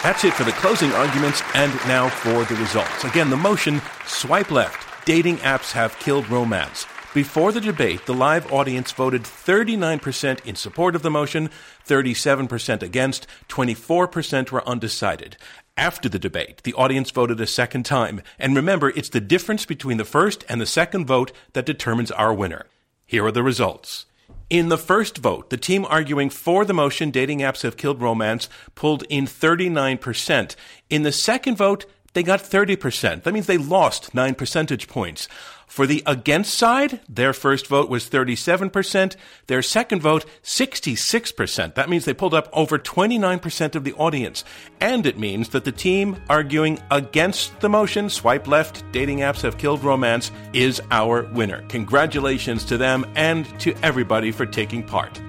[0.03, 3.05] That's it for the closing arguments, and now for the results.
[3.05, 5.07] Again, the motion swipe left.
[5.07, 6.87] Dating apps have killed romance.
[7.15, 11.51] Before the debate, the live audience voted 39% in support of the motion,
[11.87, 15.37] 37% against, 24% were undecided.
[15.77, 18.21] After the debate, the audience voted a second time.
[18.39, 22.33] And remember, it's the difference between the first and the second vote that determines our
[22.35, 22.67] winner.
[23.07, 24.07] Here are the results.
[24.51, 28.51] In the first vote, the team arguing for the motion dating apps have killed romance
[28.75, 30.57] pulled in 39%.
[30.91, 33.23] In the second vote, they got 30%.
[33.23, 35.27] That means they lost 9 percentage points.
[35.73, 39.17] For the against side, their first vote was 37%,
[39.47, 41.75] their second vote 66%.
[41.77, 44.45] That means they pulled up over 29% of the audience.
[44.83, 49.57] And it means that the team arguing against the motion, swipe left, dating apps have
[49.57, 51.65] killed romance, is our winner.
[51.69, 55.23] Congratulations to them and to everybody for taking part.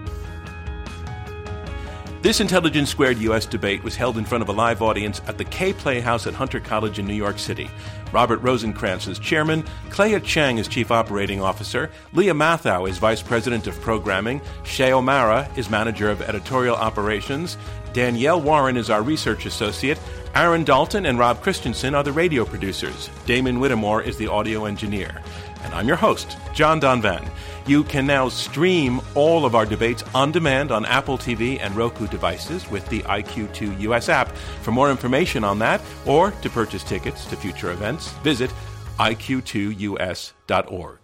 [2.21, 5.45] This Intelligence Squared US debate was held in front of a live audience at the
[5.45, 7.69] Kaye Playhouse at Hunter College in New York City.
[8.13, 13.65] Robert Rosenkranz is chairman, Clea Chang is chief operating officer, Lia Matthow is vice president
[13.65, 17.57] of programming, Shay O'Mara is manager of editorial operations,
[17.91, 19.99] Danielle Warren is our research associate,
[20.35, 25.21] Aaron Dalton and Rob Christensen are the radio producers, Damon Whittemore is the audio engineer.
[25.63, 27.27] And I'm your host, John Donvan.
[27.65, 32.07] You can now stream all of our debates on demand on Apple TV and Roku
[32.07, 34.35] devices with the IQ2 US app.
[34.61, 38.51] For more information on that or to purchase tickets to future events, visit
[38.99, 41.02] iq2us.org.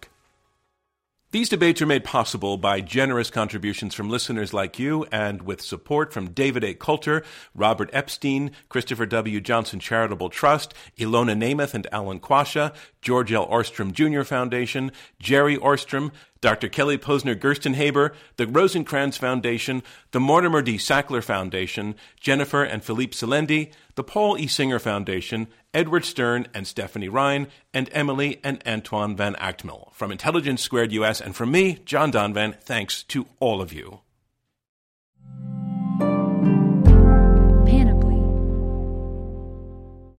[1.32, 6.12] These debates are made possible by generous contributions from listeners like you and with support
[6.12, 6.74] from David A.
[6.74, 7.22] Coulter,
[7.54, 9.40] Robert Epstein, Christopher W.
[9.40, 13.46] Johnson Charitable Trust, Ilona Nemeth and Alan Quasha, George L.
[13.46, 14.24] Ohrstrom Jr.
[14.24, 16.10] Foundation, Jerry Ohrstrom,
[16.40, 16.68] Dr.
[16.68, 19.82] Kelly Posner Gerstenhaber, the Rosenkranz Foundation,
[20.12, 20.76] the Mortimer D.
[20.76, 24.46] Sackler Foundation, Jennifer and Philippe Selendy, the Paul E.
[24.46, 29.92] Singer Foundation, Edward Stern and Stephanie Ryan, and Emily and Antoine Van Agtmael.
[29.92, 34.00] From Intelligence Squared US and from me, John Donvan, thanks to all of you.